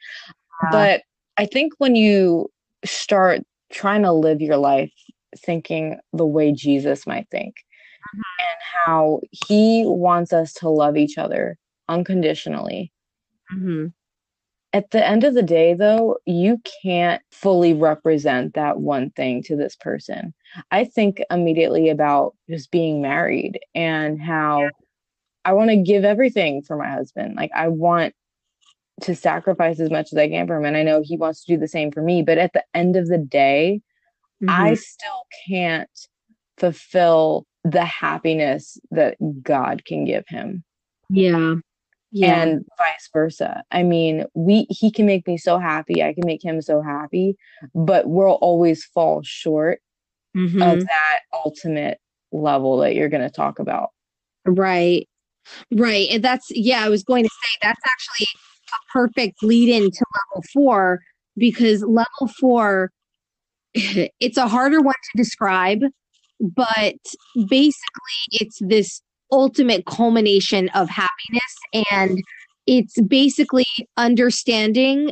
But 0.71 1.03
i 1.37 1.45
think 1.45 1.73
when 1.77 1.95
you 1.95 2.49
start 2.83 3.41
trying 3.71 4.03
to 4.03 4.11
live 4.11 4.41
your 4.41 4.57
life 4.57 4.91
thinking 5.37 5.97
the 6.11 6.25
way 6.25 6.51
jesus 6.51 7.07
might 7.07 7.27
think. 7.31 7.55
And 8.41 8.59
how 8.85 9.21
he 9.47 9.83
wants 9.85 10.33
us 10.33 10.53
to 10.53 10.69
love 10.69 10.97
each 10.97 11.17
other 11.17 11.57
unconditionally. 11.87 12.91
Mm-hmm. 13.53 13.87
At 14.73 14.91
the 14.91 15.05
end 15.05 15.25
of 15.25 15.33
the 15.33 15.43
day, 15.43 15.73
though, 15.73 16.17
you 16.25 16.61
can't 16.81 17.21
fully 17.31 17.73
represent 17.73 18.53
that 18.53 18.79
one 18.79 19.09
thing 19.11 19.43
to 19.43 19.57
this 19.57 19.75
person. 19.75 20.33
I 20.71 20.85
think 20.85 21.21
immediately 21.29 21.89
about 21.89 22.35
just 22.49 22.71
being 22.71 23.01
married 23.01 23.59
and 23.75 24.21
how 24.21 24.61
yeah. 24.61 24.69
I 25.43 25.53
want 25.53 25.71
to 25.71 25.75
give 25.75 26.05
everything 26.05 26.61
for 26.61 26.77
my 26.77 26.89
husband. 26.89 27.35
Like, 27.35 27.51
I 27.53 27.67
want 27.67 28.15
to 29.01 29.15
sacrifice 29.15 29.79
as 29.79 29.89
much 29.89 30.13
as 30.13 30.17
I 30.17 30.29
can 30.29 30.47
for 30.47 30.55
him. 30.55 30.65
And 30.65 30.77
I 30.77 30.83
know 30.83 31.01
he 31.03 31.17
wants 31.17 31.43
to 31.43 31.53
do 31.53 31.59
the 31.59 31.67
same 31.67 31.91
for 31.91 32.01
me. 32.01 32.21
But 32.21 32.37
at 32.37 32.53
the 32.53 32.63
end 32.73 32.95
of 32.95 33.07
the 33.07 33.17
day, 33.17 33.81
mm-hmm. 34.41 34.49
I 34.49 34.75
still 34.75 35.25
can't 35.49 35.89
fulfill 36.57 37.45
the 37.63 37.85
happiness 37.85 38.77
that 38.91 39.17
God 39.41 39.85
can 39.85 40.05
give 40.05 40.23
him. 40.27 40.63
Yeah. 41.09 41.55
Yeah. 42.11 42.41
And 42.41 42.65
vice 42.77 43.09
versa. 43.13 43.63
I 43.71 43.83
mean, 43.83 44.25
we 44.33 44.65
he 44.69 44.91
can 44.91 45.05
make 45.05 45.25
me 45.27 45.37
so 45.37 45.57
happy, 45.57 46.03
I 46.03 46.13
can 46.13 46.25
make 46.25 46.43
him 46.43 46.61
so 46.61 46.81
happy, 46.81 47.37
but 47.73 48.07
we'll 48.07 48.31
always 48.31 48.83
fall 48.83 49.21
short 49.23 49.79
mm-hmm. 50.35 50.61
of 50.61 50.81
that 50.81 51.19
ultimate 51.33 51.99
level 52.33 52.77
that 52.77 52.95
you're 52.95 53.09
going 53.09 53.23
to 53.23 53.29
talk 53.29 53.59
about. 53.59 53.91
Right. 54.45 55.07
Right. 55.71 56.07
And 56.11 56.23
that's 56.23 56.47
yeah, 56.51 56.83
I 56.83 56.89
was 56.89 57.03
going 57.03 57.23
to 57.23 57.29
say 57.29 57.57
that's 57.61 57.81
actually 57.85 58.27
a 58.73 58.91
perfect 58.91 59.41
lead 59.41 59.69
in 59.69 59.89
to 59.89 60.05
level 60.33 60.43
4 60.53 60.99
because 61.37 61.81
level 61.83 62.27
4 62.39 62.91
it's 63.73 64.37
a 64.37 64.47
harder 64.47 64.81
one 64.81 64.93
to 64.93 65.17
describe 65.17 65.79
but 66.41 66.95
basically 67.47 68.21
it's 68.31 68.59
this 68.61 69.01
ultimate 69.31 69.85
culmination 69.85 70.69
of 70.69 70.89
happiness 70.89 71.85
and 71.91 72.21
it's 72.67 72.99
basically 73.01 73.65
understanding 73.97 75.11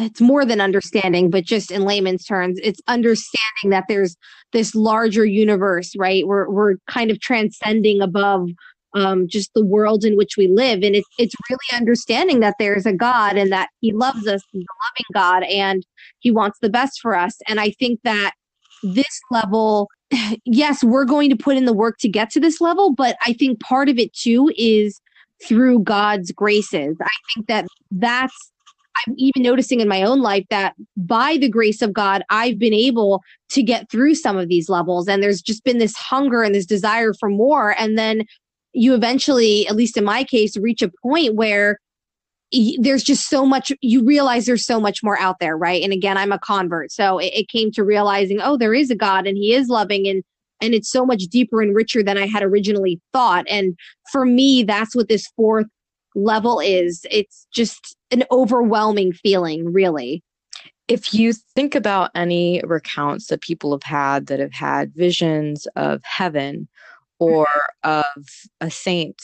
it's 0.00 0.20
more 0.20 0.44
than 0.44 0.60
understanding, 0.60 1.30
but 1.30 1.44
just 1.44 1.70
in 1.70 1.82
layman's 1.82 2.24
terms, 2.24 2.58
it's 2.62 2.80
understanding 2.86 3.70
that 3.70 3.84
there's 3.88 4.16
this 4.52 4.74
larger 4.74 5.24
universe, 5.24 5.92
right? 5.96 6.26
We're 6.26 6.48
we're 6.48 6.76
kind 6.88 7.10
of 7.10 7.20
transcending 7.20 8.00
above 8.00 8.48
um, 8.94 9.28
just 9.28 9.50
the 9.54 9.64
world 9.64 10.04
in 10.04 10.16
which 10.16 10.36
we 10.36 10.46
live, 10.46 10.82
and 10.82 10.94
it's 10.94 11.08
it's 11.18 11.34
really 11.50 11.78
understanding 11.78 12.40
that 12.40 12.54
there's 12.58 12.86
a 12.86 12.92
God 12.92 13.36
and 13.36 13.52
that 13.52 13.68
He 13.80 13.92
loves 13.92 14.26
us, 14.26 14.42
He's 14.52 14.64
a 14.64 14.76
loving 14.84 15.06
God, 15.14 15.42
and 15.44 15.84
He 16.20 16.30
wants 16.30 16.58
the 16.60 16.70
best 16.70 17.00
for 17.00 17.16
us. 17.16 17.36
And 17.48 17.60
I 17.60 17.70
think 17.70 18.00
that 18.04 18.32
this 18.82 19.20
level, 19.30 19.88
yes, 20.44 20.82
we're 20.84 21.04
going 21.04 21.30
to 21.30 21.36
put 21.36 21.56
in 21.56 21.64
the 21.64 21.72
work 21.72 21.98
to 21.98 22.08
get 22.08 22.30
to 22.30 22.40
this 22.40 22.60
level, 22.60 22.92
but 22.92 23.16
I 23.26 23.32
think 23.32 23.60
part 23.60 23.88
of 23.88 23.98
it 23.98 24.12
too 24.12 24.52
is 24.56 25.00
through 25.46 25.80
God's 25.80 26.32
graces. 26.32 26.96
I 27.00 27.08
think 27.34 27.46
that 27.46 27.66
that's 27.92 28.52
I'm 29.06 29.14
even 29.16 29.42
noticing 29.42 29.80
in 29.80 29.88
my 29.88 30.02
own 30.02 30.20
life 30.20 30.44
that 30.50 30.74
by 30.96 31.36
the 31.36 31.48
grace 31.48 31.82
of 31.82 31.92
God, 31.92 32.22
I've 32.30 32.58
been 32.58 32.74
able 32.74 33.22
to 33.50 33.62
get 33.62 33.90
through 33.90 34.16
some 34.16 34.36
of 34.36 34.48
these 34.48 34.68
levels. 34.68 35.08
And 35.08 35.22
there's 35.22 35.42
just 35.42 35.64
been 35.64 35.78
this 35.78 35.94
hunger 35.96 36.42
and 36.42 36.54
this 36.54 36.66
desire 36.66 37.12
for 37.12 37.28
more. 37.28 37.78
And 37.78 37.96
then 37.96 38.24
you 38.72 38.94
eventually, 38.94 39.66
at 39.68 39.76
least 39.76 39.96
in 39.96 40.04
my 40.04 40.24
case, 40.24 40.56
reach 40.56 40.82
a 40.82 40.90
point 41.02 41.34
where 41.34 41.78
there's 42.80 43.02
just 43.02 43.28
so 43.28 43.44
much 43.44 43.70
you 43.82 44.04
realize 44.04 44.46
there's 44.46 44.64
so 44.64 44.80
much 44.80 45.02
more 45.02 45.18
out 45.18 45.36
there 45.38 45.56
right 45.56 45.82
and 45.82 45.92
again 45.92 46.16
i'm 46.16 46.32
a 46.32 46.38
convert 46.38 46.90
so 46.90 47.18
it, 47.18 47.32
it, 47.34 47.48
came 47.48 47.70
to 47.70 47.84
realizing 47.84 48.40
oh 48.40 48.56
there 48.56 48.72
is 48.72 48.90
a 48.90 48.96
god 48.96 49.26
and 49.26 49.36
he 49.36 49.52
is 49.52 49.68
loving 49.68 50.08
and 50.08 50.22
and 50.60 50.74
it's 50.74 50.90
so 50.90 51.04
much 51.04 51.24
deeper 51.24 51.60
and 51.60 51.76
richer 51.76 52.02
than 52.02 52.16
i 52.16 52.26
had 52.26 52.42
originally 52.42 53.00
thought 53.12 53.44
and 53.50 53.76
for 54.10 54.24
me 54.24 54.62
that's 54.62 54.96
what 54.96 55.08
this 55.08 55.26
fourth 55.36 55.66
level 56.18 56.60
is. 56.60 57.06
It's 57.10 57.46
just 57.52 57.96
an 58.10 58.24
overwhelming 58.30 59.12
feeling, 59.12 59.72
really. 59.72 60.22
If 60.88 61.12
you 61.12 61.32
think 61.32 61.74
about 61.74 62.10
any 62.14 62.62
recounts 62.64 63.26
that 63.26 63.42
people 63.42 63.72
have 63.72 63.82
had 63.82 64.26
that 64.26 64.40
have 64.40 64.52
had 64.52 64.94
visions 64.94 65.66
of 65.76 66.02
heaven 66.02 66.68
or 67.18 67.46
mm-hmm. 67.84 67.90
of 67.90 68.26
a 68.60 68.70
saint 68.70 69.20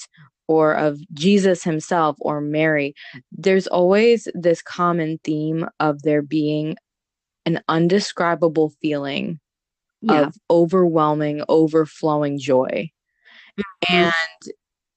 or 0.49 0.75
of 0.75 0.99
Jesus 1.13 1.63
himself 1.63 2.17
or 2.21 2.41
Mary, 2.41 2.95
there's 3.33 3.67
always 3.67 4.29
this 4.35 4.63
common 4.63 5.19
theme 5.25 5.67
of 5.81 6.03
there 6.03 6.23
being 6.23 6.77
an 7.47 7.61
undescribable 7.69 8.73
feeling 8.81 9.41
yeah. 10.01 10.23
of 10.23 10.37
overwhelming, 10.51 11.43
overflowing 11.49 12.39
joy. 12.39 12.91
Mm-hmm. 13.59 13.95
And 13.95 14.15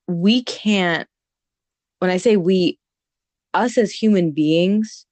we 0.07 0.43
can't 0.43 1.07
when 1.99 2.11
I 2.11 2.17
say 2.17 2.37
we, 2.37 2.77
us 3.53 3.77
as 3.77 3.91
human 3.91 4.31
beings, 4.31 5.05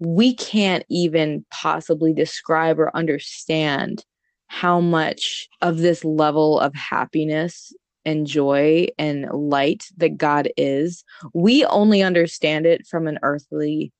we 0.00 0.34
can't 0.34 0.84
even 0.88 1.44
possibly 1.50 2.12
describe 2.12 2.78
or 2.78 2.94
understand 2.96 4.04
how 4.48 4.80
much 4.80 5.48
of 5.62 5.78
this 5.78 6.04
level 6.04 6.60
of 6.60 6.74
happiness 6.74 7.72
and 8.04 8.26
joy 8.26 8.86
and 8.98 9.30
light 9.30 9.86
that 9.96 10.16
God 10.16 10.48
is. 10.56 11.04
We 11.32 11.64
only 11.66 12.02
understand 12.02 12.66
it 12.66 12.86
from 12.86 13.06
an 13.06 13.18
earthly 13.22 13.92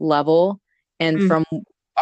level 0.00 0.60
and 1.00 1.18
mm. 1.18 1.28
from 1.28 1.44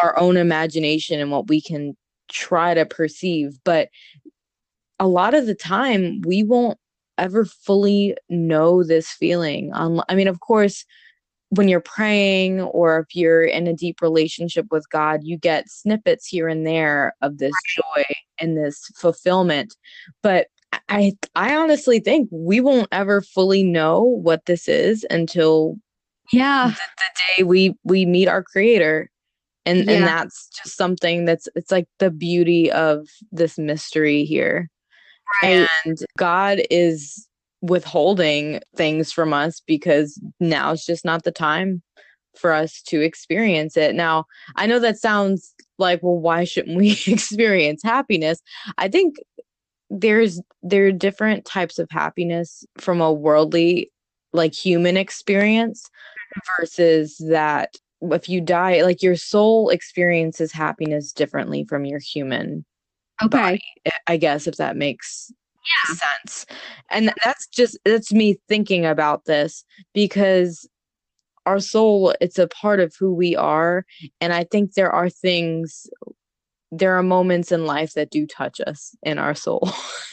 our 0.03 0.19
own 0.19 0.37
imagination 0.37 1.21
and 1.21 1.31
what 1.31 1.49
we 1.49 1.61
can 1.61 1.97
try 2.31 2.75
to 2.75 2.87
perceive. 2.87 3.59
But 3.65 3.89
a 4.99 5.09
lot 5.09 5.35
of 5.35 5.47
the 5.47 5.55
time, 5.55 6.21
we 6.23 6.43
won't 6.43 6.79
ever 7.19 7.45
fully 7.45 8.17
know 8.29 8.83
this 8.83 9.11
feeling. 9.11 9.71
Um, 9.75 10.03
I 10.09 10.15
mean, 10.15 10.29
of 10.29 10.41
course, 10.41 10.85
when 11.51 11.69
you're 11.69 11.81
praying 11.81 12.61
or 12.61 13.01
if 13.01 13.15
you're 13.15 13.43
in 13.43 13.67
a 13.67 13.75
deep 13.75 14.01
relationship 14.01 14.67
with 14.71 14.89
God, 14.91 15.21
you 15.25 15.37
get 15.37 15.69
snippets 15.69 16.27
here 16.27 16.49
and 16.49 16.67
there 16.67 17.15
of 17.23 17.39
this 17.39 17.53
joy 17.77 18.05
and 18.39 18.57
this 18.57 18.91
fulfillment. 18.97 19.75
But 20.23 20.47
I 20.89 21.13
I 21.35 21.57
honestly 21.57 22.01
think 22.01 22.29
we 22.33 22.61
won't 22.61 22.89
ever 22.93 23.23
fully 23.23 23.63
know 23.63 24.03
what 24.03 24.47
this 24.47 24.69
is 24.69 25.07
until 25.11 25.77
yeah 26.33 26.69
the, 26.69 26.75
the 26.75 27.37
day 27.37 27.43
we 27.45 27.75
we 27.85 28.07
meet 28.07 28.29
our 28.29 28.43
creator. 28.43 29.11
And 29.67 29.85
yeah. 29.85 29.93
and 29.93 30.07
that's 30.07 30.49
just 30.49 30.77
something 30.77 31.27
that's 31.27 31.49
it's 31.55 31.71
like 31.71 31.87
the 31.99 32.11
beauty 32.11 32.71
of 32.73 33.07
this 33.31 33.59
mystery 33.59 34.25
here. 34.25 34.71
Right. 35.43 35.69
And 35.85 35.99
God 36.17 36.63
is 36.71 37.29
withholding 37.63 38.61
things 38.75 39.13
from 39.13 39.33
us 39.33 39.61
because 39.67 40.21
now 40.41 40.73
it's 40.73 40.87
just 40.87 41.05
not 41.05 41.25
the 41.25 41.31
time 41.31 41.83
for 42.37 42.53
us 42.53 42.83
to 42.83 43.01
experience 43.01 43.77
it. 43.77 43.95
Now, 43.95 44.25
I 44.57 44.67
know 44.67 44.79
that 44.79 44.99
sounds 44.99 45.55
like, 45.79 46.03
well, 46.03 46.19
why 46.19 46.45
shouldn't 46.45 46.77
we 46.77 46.93
experience 47.07 47.83
happiness? 47.83 48.41
I 48.79 48.89
think 48.89 49.17
there's 49.91 50.41
there 50.63 50.87
are 50.87 50.93
different 50.93 51.45
types 51.45 51.79
of 51.79 51.91
happiness 51.91 52.65
from 52.79 53.01
a 53.01 53.13
worldly 53.13 53.91
like 54.33 54.55
human 54.55 54.97
experience 54.97 55.91
versus 56.59 57.17
that 57.29 57.75
if 58.03 58.29
you 58.29 58.41
die 58.41 58.83
like 58.83 59.03
your 59.03 59.17
soul 59.17 59.69
experiences 59.69 60.53
happiness 60.53 61.13
differently 61.13 61.65
from 61.69 61.85
your 61.85 61.99
human 61.99 62.65
okay. 63.23 63.29
body, 63.37 63.63
i 64.07 64.17
guess 64.17 64.47
if 64.47 64.57
that 64.57 64.77
makes 64.77 65.33
yeah. 65.89 65.95
sense. 65.95 66.47
And 66.91 67.13
that's 67.25 67.47
just 67.49 67.79
that's 67.85 68.13
me 68.13 68.39
thinking 68.49 68.87
about 68.87 69.25
this 69.25 69.65
because 69.95 70.69
our 71.47 71.61
soul 71.61 72.15
it's 72.21 72.39
a 72.39 72.49
part 72.49 72.81
of 72.81 72.95
who 72.99 73.15
we 73.15 73.37
are. 73.37 73.85
And 74.21 74.33
i 74.33 74.45
think 74.45 74.75
there 74.75 74.93
are 74.93 75.11
things 75.11 75.87
there 76.73 76.97
are 76.97 77.03
moments 77.03 77.51
in 77.51 77.67
life 77.67 77.95
that 77.95 78.11
do 78.11 78.27
touch 78.27 78.61
us 78.67 78.95
in 79.03 79.19
our 79.19 79.35
soul. 79.35 79.69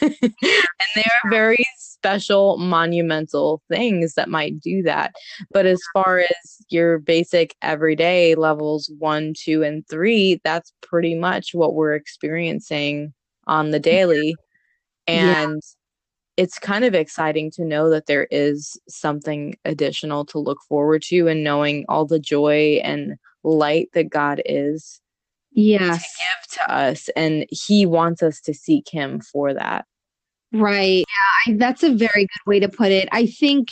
And 0.80 1.02
they 1.02 1.02
are 1.02 1.30
very 1.30 1.64
special 1.76 2.56
monumental 2.56 3.62
things 3.68 4.14
that 4.14 4.28
might 4.28 4.60
do 4.60 4.82
that. 4.84 5.12
But 5.52 5.66
as 5.66 5.80
far 5.92 6.20
as 6.20 6.58
your 6.68 6.98
basic 6.98 7.56
everyday 7.62 8.36
levels 8.36 8.90
one 8.98 9.34
two 9.36 9.64
and 9.64 9.84
three 9.88 10.40
that's 10.44 10.72
pretty 10.80 11.14
much 11.16 11.52
what 11.52 11.74
we're 11.74 11.94
experiencing 11.94 13.12
on 13.48 13.70
the 13.70 13.80
daily. 13.80 14.36
And 15.08 15.60
yeah. 16.36 16.44
it's 16.44 16.58
kind 16.58 16.84
of 16.84 16.94
exciting 16.94 17.50
to 17.52 17.64
know 17.64 17.90
that 17.90 18.06
there 18.06 18.28
is 18.30 18.80
something 18.88 19.56
additional 19.64 20.24
to 20.26 20.38
look 20.38 20.58
forward 20.68 21.02
to 21.08 21.26
and 21.26 21.42
knowing 21.42 21.84
all 21.88 22.06
the 22.06 22.20
joy 22.20 22.80
and 22.84 23.16
light 23.42 23.88
that 23.94 24.10
God 24.10 24.42
is 24.46 25.00
yes. 25.62 26.02
to 26.02 26.08
give 26.18 26.58
to 26.58 26.72
us. 26.72 27.08
And 27.16 27.46
He 27.50 27.86
wants 27.86 28.22
us 28.22 28.40
to 28.42 28.54
seek 28.54 28.88
Him 28.88 29.20
for 29.20 29.54
that. 29.54 29.84
Right. 30.52 31.04
Yeah, 31.06 31.52
I, 31.54 31.56
that's 31.58 31.82
a 31.82 31.92
very 31.92 32.22
good 32.22 32.46
way 32.46 32.60
to 32.60 32.68
put 32.68 32.90
it. 32.90 33.08
I 33.12 33.26
think 33.26 33.68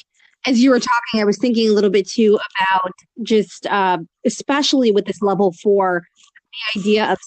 as 0.46 0.62
you 0.62 0.70
were 0.70 0.80
talking, 0.80 1.20
I 1.20 1.24
was 1.24 1.38
thinking 1.38 1.68
a 1.68 1.72
little 1.72 1.90
bit 1.90 2.08
too 2.08 2.38
about 2.60 2.92
just, 3.22 3.66
uh, 3.66 3.98
especially 4.24 4.92
with 4.92 5.06
this 5.06 5.20
level 5.22 5.52
four, 5.62 6.04
the 6.74 6.80
idea 6.80 7.04
of 7.04 7.18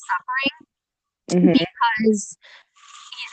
suffering, 1.28 1.44
mm-hmm. 1.44 1.52
because 1.52 2.38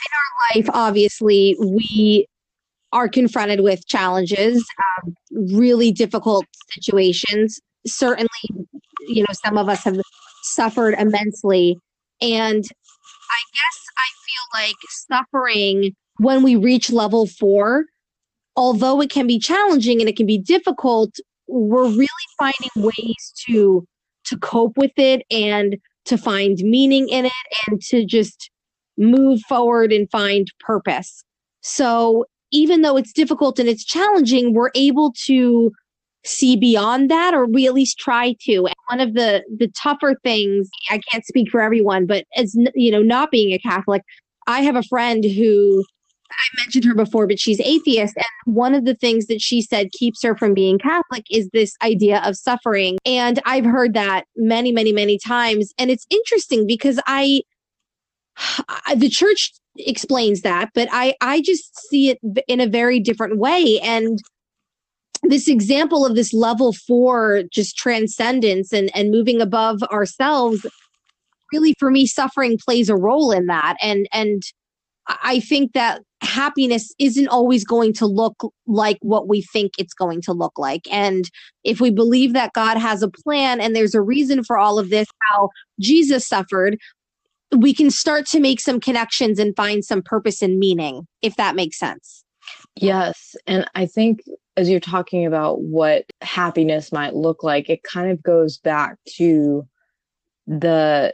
in 0.03 0.13
our 0.13 0.61
life, 0.61 0.69
obviously, 0.73 1.55
we 1.59 2.27
are 2.91 3.07
confronted 3.07 3.61
with 3.61 3.85
challenges, 3.87 4.65
um, 5.03 5.13
really 5.55 5.91
difficult 5.91 6.45
situations. 6.71 7.59
Certainly, 7.85 8.29
you 9.07 9.21
know, 9.21 9.33
some 9.45 9.57
of 9.57 9.69
us 9.69 9.83
have 9.83 9.97
suffered 10.47 10.95
immensely. 10.97 11.77
And 12.21 12.63
I 12.63 13.41
guess 13.53 13.79
I 13.97 14.07
feel 14.25 14.65
like 14.65 14.75
suffering 14.89 15.95
when 16.17 16.43
we 16.43 16.55
reach 16.55 16.91
level 16.91 17.27
four, 17.27 17.85
although 18.55 19.01
it 19.01 19.09
can 19.09 19.27
be 19.27 19.39
challenging 19.39 19.99
and 19.99 20.09
it 20.09 20.17
can 20.17 20.25
be 20.25 20.37
difficult, 20.37 21.11
we're 21.47 21.87
really 21.87 22.07
finding 22.37 22.69
ways 22.75 23.33
to 23.47 23.85
to 24.25 24.37
cope 24.37 24.75
with 24.77 24.91
it 24.97 25.21
and 25.31 25.77
to 26.05 26.17
find 26.17 26.57
meaning 26.59 27.07
in 27.07 27.25
it 27.25 27.31
and 27.67 27.81
to 27.81 28.05
just 28.05 28.49
move 28.97 29.39
forward 29.47 29.93
and 29.93 30.09
find 30.11 30.47
purpose. 30.59 31.23
So 31.61 32.25
even 32.51 32.81
though 32.81 32.97
it's 32.97 33.13
difficult 33.13 33.59
and 33.59 33.69
it's 33.69 33.85
challenging, 33.85 34.53
we're 34.53 34.71
able 34.75 35.13
to 35.25 35.71
see 36.27 36.55
beyond 36.55 37.09
that 37.09 37.33
or 37.33 37.45
we 37.45 37.67
at 37.67 37.73
least 37.73 37.97
try 37.97 38.35
to. 38.41 38.67
One 38.89 38.99
of 38.99 39.13
the 39.13 39.43
the 39.57 39.67
tougher 39.69 40.15
things 40.23 40.69
i 40.89 40.99
can't 41.11 41.25
speak 41.25 41.49
for 41.49 41.61
everyone 41.61 42.05
but 42.05 42.25
as 42.35 42.55
you 42.75 42.91
know 42.91 43.01
not 43.01 43.31
being 43.31 43.53
a 43.53 43.59
catholic 43.59 44.01
i 44.47 44.61
have 44.61 44.75
a 44.75 44.83
friend 44.83 45.23
who 45.23 45.83
i 46.31 46.61
mentioned 46.61 46.85
her 46.85 46.95
before 46.95 47.27
but 47.27 47.39
she's 47.39 47.59
atheist 47.61 48.15
and 48.15 48.55
one 48.55 48.73
of 48.73 48.85
the 48.85 48.95
things 48.95 49.27
that 49.27 49.41
she 49.41 49.61
said 49.61 49.91
keeps 49.91 50.23
her 50.23 50.35
from 50.37 50.53
being 50.53 50.77
catholic 50.79 51.25
is 51.29 51.49
this 51.53 51.75
idea 51.83 52.21
of 52.23 52.35
suffering. 52.37 52.97
And 53.05 53.41
i've 53.45 53.65
heard 53.65 53.93
that 53.93 54.25
many 54.35 54.71
many 54.71 54.91
many 54.91 55.17
times 55.17 55.73
and 55.77 55.91
it's 55.91 56.05
interesting 56.09 56.65
because 56.65 56.99
i 57.07 57.41
the 58.95 59.09
church 59.09 59.51
explains 59.79 60.41
that, 60.41 60.69
but 60.73 60.87
I 60.91 61.15
I 61.21 61.41
just 61.41 61.77
see 61.89 62.09
it 62.09 62.19
in 62.47 62.59
a 62.59 62.67
very 62.67 62.99
different 62.99 63.37
way 63.37 63.79
and 63.81 64.19
this 65.29 65.47
example 65.47 66.05
of 66.05 66.15
this 66.15 66.33
level 66.33 66.73
four 66.73 67.43
just 67.51 67.77
transcendence 67.77 68.73
and 68.73 68.89
and 68.95 69.11
moving 69.11 69.41
above 69.41 69.81
ourselves 69.83 70.65
really 71.53 71.73
for 71.79 71.89
me 71.89 72.05
suffering 72.05 72.57
plays 72.63 72.89
a 72.89 72.95
role 72.95 73.31
in 73.31 73.45
that. 73.47 73.77
And 73.81 74.07
and 74.13 74.43
i 75.07 75.39
think 75.39 75.71
that 75.73 76.01
happiness 76.21 76.93
isn't 76.99 77.27
always 77.29 77.63
going 77.63 77.93
to 77.93 78.05
look 78.05 78.35
like 78.65 78.97
what 79.01 79.27
we 79.27 79.41
think 79.41 79.71
it's 79.77 79.93
going 79.93 80.19
to 80.19 80.33
look 80.33 80.57
like. 80.57 80.81
And 80.91 81.29
if 81.63 81.79
we 81.79 81.91
believe 81.91 82.33
that 82.33 82.53
god 82.53 82.77
has 82.77 83.01
a 83.01 83.09
plan 83.09 83.61
and 83.61 83.75
there's 83.75 83.95
a 83.95 84.01
reason 84.01 84.43
for 84.43 84.57
all 84.57 84.79
of 84.79 84.89
this 84.89 85.07
how 85.29 85.49
jesus 85.79 86.27
suffered 86.27 86.77
we 87.55 87.73
can 87.73 87.89
start 87.89 88.25
to 88.27 88.39
make 88.39 88.59
some 88.59 88.79
connections 88.79 89.39
and 89.39 89.55
find 89.55 89.85
some 89.85 90.01
purpose 90.01 90.41
and 90.41 90.59
meaning 90.59 91.07
if 91.21 91.35
that 91.37 91.55
makes 91.55 91.77
sense. 91.77 92.25
Yes. 92.75 93.35
And 93.45 93.65
I 93.75 93.85
think 93.85 94.21
as 94.57 94.69
you're 94.69 94.79
talking 94.79 95.25
about 95.25 95.61
what 95.61 96.05
happiness 96.21 96.91
might 96.91 97.15
look 97.15 97.43
like, 97.43 97.69
it 97.69 97.83
kind 97.83 98.11
of 98.11 98.21
goes 98.23 98.57
back 98.57 98.97
to 99.15 99.65
the 100.47 101.13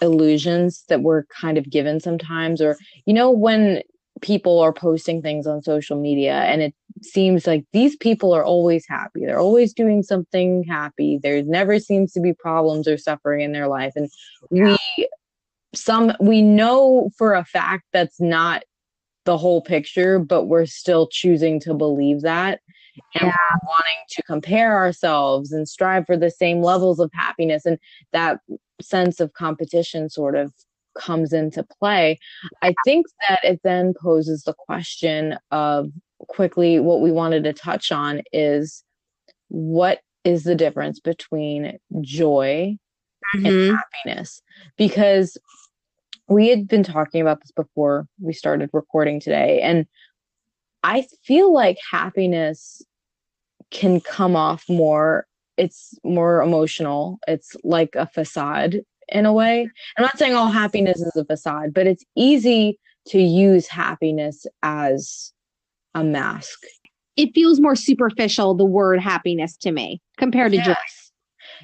illusions 0.00 0.84
that 0.88 1.02
we're 1.02 1.24
kind 1.24 1.58
of 1.58 1.68
given 1.68 1.98
sometimes. 1.98 2.60
Or, 2.62 2.76
you 3.04 3.12
know, 3.12 3.30
when 3.30 3.82
people 4.20 4.60
are 4.60 4.72
posting 4.72 5.20
things 5.20 5.46
on 5.46 5.60
social 5.60 6.00
media 6.00 6.34
and 6.42 6.62
it 6.62 6.74
seems 7.02 7.48
like 7.48 7.64
these 7.72 7.96
people 7.96 8.32
are 8.32 8.44
always 8.44 8.86
happy, 8.88 9.26
they're 9.26 9.40
always 9.40 9.74
doing 9.74 10.04
something 10.04 10.62
happy, 10.64 11.18
there 11.20 11.42
never 11.42 11.80
seems 11.80 12.12
to 12.12 12.20
be 12.20 12.32
problems 12.32 12.86
or 12.86 12.96
suffering 12.96 13.40
in 13.40 13.50
their 13.52 13.66
life. 13.66 13.92
And 13.96 14.08
we, 14.50 14.78
some 15.74 16.12
we 16.20 16.42
know 16.42 17.10
for 17.18 17.34
a 17.34 17.44
fact 17.44 17.86
that's 17.92 18.20
not 18.20 18.62
the 19.24 19.36
whole 19.36 19.62
picture, 19.62 20.18
but 20.18 20.44
we're 20.44 20.66
still 20.66 21.08
choosing 21.08 21.58
to 21.60 21.74
believe 21.74 22.22
that. 22.22 22.60
And 23.14 23.26
yeah. 23.26 23.56
wanting 23.66 24.02
to 24.10 24.22
compare 24.22 24.76
ourselves 24.76 25.52
and 25.52 25.68
strive 25.68 26.06
for 26.06 26.16
the 26.16 26.30
same 26.30 26.62
levels 26.62 27.00
of 27.00 27.10
happiness. 27.12 27.66
And 27.66 27.78
that 28.12 28.40
sense 28.80 29.20
of 29.20 29.32
competition 29.32 30.08
sort 30.08 30.36
of 30.36 30.52
comes 30.96 31.32
into 31.32 31.64
play. 31.80 32.18
I 32.62 32.74
think 32.84 33.06
that 33.28 33.40
it 33.42 33.60
then 33.64 33.94
poses 34.00 34.44
the 34.44 34.54
question 34.54 35.36
of 35.50 35.90
quickly 36.28 36.78
what 36.78 37.00
we 37.00 37.10
wanted 37.10 37.44
to 37.44 37.52
touch 37.52 37.92
on 37.92 38.22
is 38.32 38.84
what 39.48 40.00
is 40.24 40.44
the 40.44 40.54
difference 40.54 41.00
between 41.00 41.78
joy 42.00 42.76
mm-hmm. 43.34 43.46
and 43.46 43.78
happiness? 44.04 44.40
Because 44.76 45.36
we 46.28 46.48
had 46.48 46.66
been 46.68 46.82
talking 46.82 47.20
about 47.20 47.40
this 47.40 47.52
before 47.52 48.06
we 48.20 48.32
started 48.32 48.70
recording 48.72 49.20
today 49.20 49.60
and 49.60 49.86
i 50.84 51.04
feel 51.24 51.52
like 51.52 51.76
happiness 51.90 52.82
can 53.70 54.00
come 54.00 54.36
off 54.36 54.64
more 54.68 55.26
it's 55.56 55.94
more 56.04 56.42
emotional 56.42 57.18
it's 57.26 57.56
like 57.64 57.94
a 57.94 58.06
facade 58.06 58.80
in 59.08 59.26
a 59.26 59.32
way. 59.32 59.68
I'm 59.96 60.02
not 60.02 60.18
saying 60.18 60.34
all 60.34 60.48
happiness 60.48 61.00
is 61.00 61.16
a 61.16 61.24
facade 61.24 61.74
but 61.74 61.86
it's 61.86 62.04
easy 62.16 62.78
to 63.08 63.20
use 63.20 63.68
happiness 63.68 64.46
as 64.62 65.32
a 65.94 66.02
mask. 66.02 66.58
It 67.16 67.34
feels 67.34 67.60
more 67.60 67.76
superficial 67.76 68.54
the 68.54 68.64
word 68.64 69.00
happiness 69.00 69.56
to 69.58 69.72
me 69.72 70.00
compared 70.16 70.52
to 70.52 70.56
yes. 70.56 70.66
joy 70.66 70.74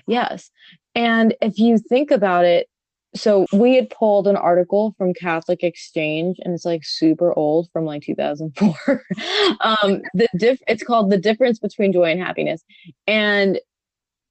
yes. 0.06 0.50
And 0.94 1.34
if 1.40 1.58
you 1.58 1.78
think 1.78 2.10
about 2.10 2.44
it 2.44 2.68
so 3.14 3.46
we 3.52 3.74
had 3.74 3.90
pulled 3.90 4.28
an 4.28 4.36
article 4.36 4.94
from 4.96 5.14
Catholic 5.14 5.64
Exchange, 5.64 6.36
and 6.40 6.54
it's 6.54 6.64
like 6.64 6.82
super 6.84 7.36
old 7.36 7.68
from 7.72 7.84
like 7.84 8.02
2004. 8.02 9.02
um, 9.60 10.02
the 10.14 10.28
diff- 10.36 10.62
it's 10.68 10.84
called 10.84 11.10
"The 11.10 11.18
Difference 11.18 11.58
Between 11.58 11.92
Joy 11.92 12.12
and 12.12 12.20
Happiness," 12.20 12.62
and 13.06 13.58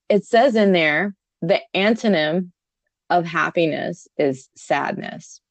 it 0.07 0.25
says 0.25 0.55
in 0.55 0.71
there 0.71 1.15
the 1.41 1.59
antonym 1.75 2.51
of 3.09 3.25
happiness 3.25 4.07
is 4.17 4.49
sadness, 4.55 5.41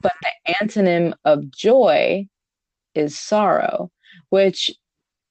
but 0.00 0.14
the 0.22 0.54
antonym 0.54 1.12
of 1.24 1.50
joy 1.50 2.26
is 2.94 3.18
sorrow, 3.18 3.90
which 4.30 4.70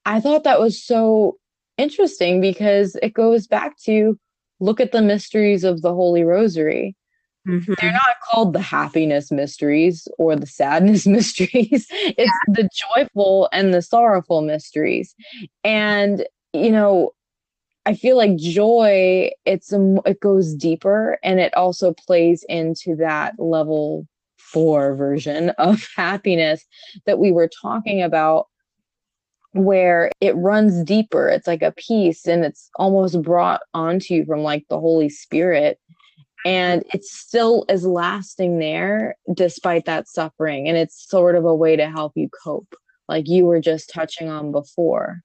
I 0.04 0.20
thought 0.20 0.44
that 0.44 0.60
was 0.60 0.82
so 0.82 1.38
interesting 1.76 2.40
because 2.40 2.96
it 3.02 3.14
goes 3.14 3.48
back 3.48 3.76
to 3.84 4.18
look 4.60 4.80
at 4.80 4.92
the 4.92 5.02
mysteries 5.02 5.64
of 5.64 5.82
the 5.82 5.92
Holy 5.92 6.22
Rosary 6.22 6.94
Mm-hmm. 7.46 7.74
They're 7.80 7.92
not 7.92 8.16
called 8.28 8.52
the 8.52 8.60
happiness 8.60 9.30
mysteries 9.30 10.08
or 10.18 10.36
the 10.36 10.46
sadness 10.46 11.06
mysteries. 11.06 11.86
It's 11.90 12.18
yeah. 12.18 12.54
the 12.54 12.68
joyful 12.94 13.48
and 13.52 13.72
the 13.72 13.82
sorrowful 13.82 14.42
mysteries. 14.42 15.14
And, 15.62 16.26
you 16.52 16.70
know, 16.70 17.12
I 17.84 17.94
feel 17.94 18.16
like 18.16 18.36
joy, 18.36 19.30
it's 19.44 19.72
a, 19.72 19.96
it 20.04 20.20
goes 20.20 20.54
deeper 20.54 21.18
and 21.22 21.38
it 21.38 21.54
also 21.54 21.92
plays 21.92 22.44
into 22.48 22.96
that 22.96 23.34
level 23.38 24.08
four 24.38 24.94
version 24.96 25.50
of 25.58 25.86
happiness 25.96 26.64
that 27.06 27.18
we 27.18 27.30
were 27.30 27.48
talking 27.62 28.02
about 28.02 28.48
where 29.52 30.10
it 30.20 30.36
runs 30.36 30.82
deeper. 30.82 31.28
It's 31.28 31.46
like 31.46 31.62
a 31.62 31.72
peace 31.72 32.26
and 32.26 32.44
it's 32.44 32.68
almost 32.76 33.22
brought 33.22 33.62
onto 33.72 34.14
you 34.14 34.24
from 34.24 34.40
like 34.40 34.66
the 34.68 34.80
Holy 34.80 35.08
Spirit 35.08 35.78
and 36.46 36.84
it 36.94 37.04
still 37.04 37.64
is 37.68 37.84
lasting 37.84 38.60
there 38.60 39.16
despite 39.34 39.84
that 39.86 40.06
suffering. 40.06 40.68
And 40.68 40.78
it's 40.78 41.08
sort 41.08 41.34
of 41.34 41.44
a 41.44 41.54
way 41.54 41.74
to 41.74 41.90
help 41.90 42.12
you 42.14 42.28
cope 42.44 42.72
like 43.08 43.28
you 43.28 43.44
were 43.44 43.60
just 43.60 43.90
touching 43.92 44.28
on 44.28 44.52
before. 44.52 45.20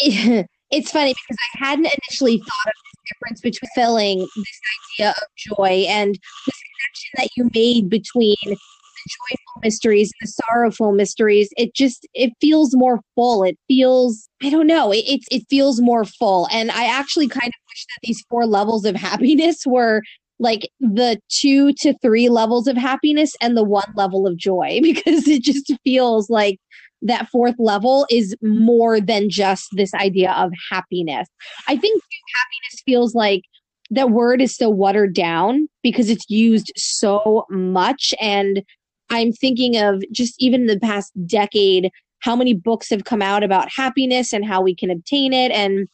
It's 0.70 0.90
funny 0.90 1.12
because 1.12 1.36
i 1.54 1.66
hadn't 1.66 1.86
initially 1.86 2.38
thought 2.38 2.66
of 2.66 2.72
the 2.72 3.14
difference 3.14 3.40
between 3.40 3.70
filling 3.76 4.18
this 4.18 4.60
idea 4.98 5.10
of 5.10 5.56
joy 5.56 5.84
and 5.88 6.18
this 6.46 6.60
connection 6.72 7.10
that 7.16 7.28
you 7.36 7.50
made 7.54 7.88
between 7.88 8.34
the 8.44 8.56
joyful 8.56 9.60
mysteries 9.62 10.10
and 10.18 10.26
the 10.26 10.32
sorrowful 10.32 10.90
mysteries. 10.90 11.50
It 11.56 11.76
just 11.76 12.08
it 12.12 12.32
feels 12.40 12.74
more 12.74 12.98
full. 13.14 13.44
It 13.44 13.56
feels 13.68 14.28
i 14.42 14.50
don't 14.50 14.66
know 14.66 14.90
it, 14.90 15.04
it, 15.06 15.20
it 15.30 15.42
feels 15.48 15.80
more 15.80 16.04
full. 16.04 16.48
And 16.50 16.72
i 16.72 16.86
actually 16.86 17.28
kind 17.28 17.46
of 17.46 17.60
wish 17.70 17.84
that 17.84 18.00
these 18.02 18.24
four 18.28 18.44
levels 18.44 18.84
of 18.84 18.96
happiness 19.10 19.64
were 19.64 20.02
like 20.38 20.68
the 20.80 21.18
two 21.28 21.72
to 21.74 21.94
three 22.02 22.28
levels 22.28 22.66
of 22.66 22.76
happiness 22.76 23.34
and 23.40 23.56
the 23.56 23.64
one 23.64 23.92
level 23.94 24.26
of 24.26 24.36
joy 24.36 24.80
because 24.82 25.28
it 25.28 25.42
just 25.42 25.72
feels 25.84 26.30
like 26.30 26.58
that 27.02 27.28
fourth 27.28 27.56
level 27.58 28.06
is 28.10 28.34
more 28.42 29.00
than 29.00 29.28
just 29.28 29.68
this 29.72 29.92
idea 29.94 30.32
of 30.32 30.50
happiness. 30.70 31.28
I 31.68 31.76
think 31.76 32.02
happiness 32.34 32.82
feels 32.84 33.14
like 33.14 33.42
that 33.90 34.10
word 34.10 34.40
is 34.40 34.56
so 34.56 34.70
watered 34.70 35.14
down 35.14 35.68
because 35.82 36.08
it's 36.08 36.28
used 36.30 36.72
so 36.76 37.44
much. 37.50 38.14
And 38.20 38.62
I'm 39.10 39.32
thinking 39.32 39.76
of 39.76 40.02
just 40.12 40.34
even 40.38 40.66
the 40.66 40.80
past 40.80 41.12
decade, 41.26 41.90
how 42.20 42.34
many 42.34 42.54
books 42.54 42.88
have 42.88 43.04
come 43.04 43.20
out 43.20 43.42
about 43.42 43.70
happiness 43.70 44.32
and 44.32 44.44
how 44.44 44.62
we 44.62 44.74
can 44.74 44.90
obtain 44.90 45.32
it. 45.34 45.52
And 45.52 45.88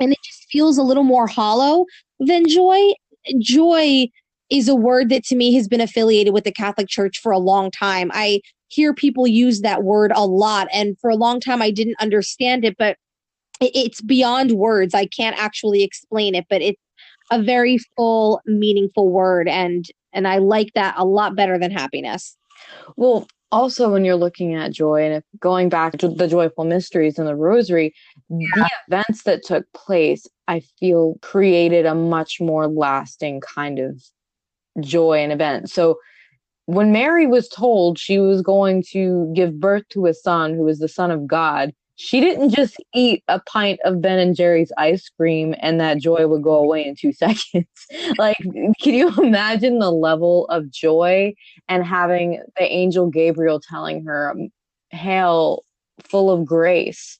and 0.00 0.12
it 0.12 0.18
just 0.22 0.46
feels 0.50 0.76
a 0.76 0.82
little 0.82 1.04
more 1.04 1.26
hollow 1.26 1.86
than 2.18 2.46
joy 2.48 2.92
joy 3.38 4.08
is 4.50 4.68
a 4.68 4.76
word 4.76 5.08
that 5.08 5.24
to 5.24 5.36
me 5.36 5.54
has 5.54 5.68
been 5.68 5.80
affiliated 5.80 6.32
with 6.32 6.44
the 6.44 6.52
Catholic 6.52 6.88
Church 6.88 7.18
for 7.18 7.32
a 7.32 7.38
long 7.38 7.70
time. 7.70 8.10
I 8.14 8.40
hear 8.68 8.94
people 8.94 9.26
use 9.26 9.60
that 9.60 9.82
word 9.82 10.12
a 10.14 10.26
lot, 10.26 10.68
and 10.72 10.98
for 11.00 11.10
a 11.10 11.16
long 11.16 11.40
time 11.40 11.62
I 11.62 11.70
didn't 11.70 11.96
understand 12.00 12.64
it, 12.64 12.76
but 12.78 12.96
it's 13.60 14.00
beyond 14.02 14.52
words. 14.52 14.94
I 14.94 15.06
can't 15.06 15.38
actually 15.38 15.82
explain 15.82 16.34
it, 16.34 16.46
but 16.50 16.62
it's 16.62 16.80
a 17.30 17.42
very 17.42 17.78
full, 17.96 18.40
meaningful 18.46 19.10
word, 19.10 19.48
and 19.48 19.84
and 20.12 20.26
I 20.28 20.38
like 20.38 20.72
that 20.74 20.94
a 20.96 21.04
lot 21.04 21.36
better 21.36 21.58
than 21.58 21.70
happiness. 21.70 22.36
Well, 22.96 23.26
also 23.52 23.90
when 23.90 24.04
you're 24.04 24.16
looking 24.16 24.54
at 24.54 24.72
joy 24.72 25.04
and 25.04 25.14
if 25.14 25.24
going 25.38 25.68
back 25.68 25.96
to 25.98 26.08
the 26.08 26.26
joyful 26.26 26.64
mysteries 26.64 27.18
and 27.18 27.28
the 27.28 27.36
rosary 27.36 27.94
yeah. 28.28 28.48
the 28.54 28.70
events 28.88 29.22
that 29.22 29.44
took 29.44 29.64
place 29.72 30.26
i 30.48 30.60
feel 30.78 31.16
created 31.22 31.86
a 31.86 31.94
much 31.94 32.40
more 32.40 32.66
lasting 32.66 33.40
kind 33.40 33.78
of 33.78 34.02
joy 34.80 35.18
and 35.18 35.32
event 35.32 35.70
so 35.70 35.96
when 36.66 36.92
mary 36.92 37.26
was 37.26 37.48
told 37.48 37.98
she 37.98 38.18
was 38.18 38.42
going 38.42 38.82
to 38.82 39.32
give 39.34 39.60
birth 39.60 39.84
to 39.88 40.06
a 40.06 40.14
son 40.14 40.54
who 40.54 40.62
was 40.62 40.78
the 40.78 40.88
son 40.88 41.10
of 41.10 41.26
god 41.26 41.72
she 41.96 42.20
didn't 42.20 42.50
just 42.50 42.76
eat 42.94 43.24
a 43.26 43.40
pint 43.40 43.80
of 43.84 44.02
Ben 44.02 44.18
and 44.18 44.36
Jerry's 44.36 44.70
ice 44.76 45.08
cream 45.08 45.54
and 45.60 45.80
that 45.80 45.98
joy 45.98 46.26
would 46.26 46.42
go 46.42 46.54
away 46.54 46.86
in 46.86 46.94
two 46.94 47.12
seconds. 47.12 47.66
like, 48.18 48.36
can 48.36 48.94
you 48.94 49.10
imagine 49.16 49.78
the 49.78 49.90
level 49.90 50.46
of 50.48 50.70
joy 50.70 51.34
and 51.68 51.84
having 51.84 52.42
the 52.56 52.64
angel 52.64 53.08
Gabriel 53.08 53.60
telling 53.60 54.04
her, 54.04 54.30
um, 54.30 54.50
Hail, 54.90 55.64
full 56.04 56.30
of 56.30 56.44
grace? 56.44 57.18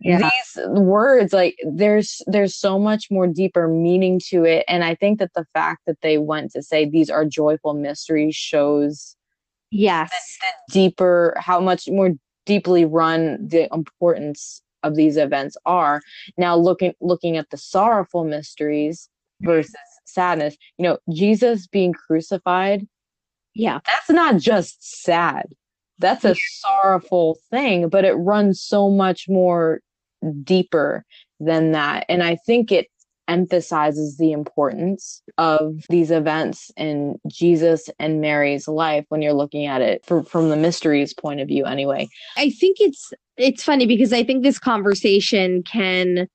Yeah. 0.00 0.30
These 0.54 0.64
words, 0.66 1.32
like 1.32 1.56
there's 1.68 2.22
there's 2.26 2.56
so 2.56 2.78
much 2.78 3.06
more 3.10 3.26
deeper 3.26 3.66
meaning 3.66 4.20
to 4.28 4.44
it. 4.44 4.64
And 4.68 4.84
I 4.84 4.94
think 4.94 5.18
that 5.18 5.32
the 5.34 5.46
fact 5.54 5.82
that 5.86 5.98
they 6.02 6.18
went 6.18 6.52
to 6.52 6.62
say 6.62 6.88
these 6.88 7.10
are 7.10 7.24
joyful 7.24 7.74
mysteries 7.74 8.36
shows 8.36 9.16
yes 9.70 10.10
the 10.40 10.72
deeper 10.72 11.34
how 11.38 11.60
much 11.60 11.88
more 11.88 12.12
deeply 12.48 12.86
run 12.86 13.46
the 13.46 13.68
importance 13.72 14.62
of 14.82 14.96
these 14.96 15.16
events 15.18 15.56
are. 15.66 16.00
Now 16.38 16.56
looking 16.56 16.94
looking 17.00 17.36
at 17.36 17.50
the 17.50 17.58
sorrowful 17.58 18.24
mysteries 18.24 19.08
versus 19.42 19.74
sadness, 20.06 20.56
you 20.78 20.84
know, 20.84 20.98
Jesus 21.12 21.66
being 21.66 21.92
crucified, 21.92 22.88
Yeah. 23.54 23.80
that's 23.86 24.08
not 24.10 24.38
just 24.38 24.82
sad. 25.04 25.44
That's 25.98 26.24
a 26.24 26.34
sorrowful 26.34 27.38
thing, 27.50 27.88
but 27.88 28.04
it 28.04 28.14
runs 28.14 28.60
so 28.62 28.88
much 28.88 29.28
more 29.28 29.80
deeper 30.42 31.04
than 31.40 31.72
that. 31.72 32.06
And 32.08 32.22
I 32.22 32.36
think 32.36 32.72
it 32.72 32.86
emphasizes 33.28 34.16
the 34.16 34.32
importance 34.32 35.22
of 35.36 35.84
these 35.88 36.10
events 36.10 36.70
in 36.76 37.20
Jesus 37.28 37.88
and 37.98 38.20
Mary's 38.20 38.66
life 38.66 39.04
when 39.10 39.22
you're 39.22 39.32
looking 39.34 39.66
at 39.66 39.80
it 39.80 40.04
for, 40.04 40.22
from 40.24 40.48
the 40.48 40.56
mysteries 40.56 41.14
point 41.14 41.40
of 41.40 41.48
view 41.48 41.64
anyway. 41.64 42.08
I 42.36 42.50
think 42.50 42.78
it's 42.80 43.12
it's 43.36 43.62
funny 43.62 43.86
because 43.86 44.12
I 44.12 44.24
think 44.24 44.42
this 44.42 44.58
conversation 44.58 45.62
can 45.62 46.26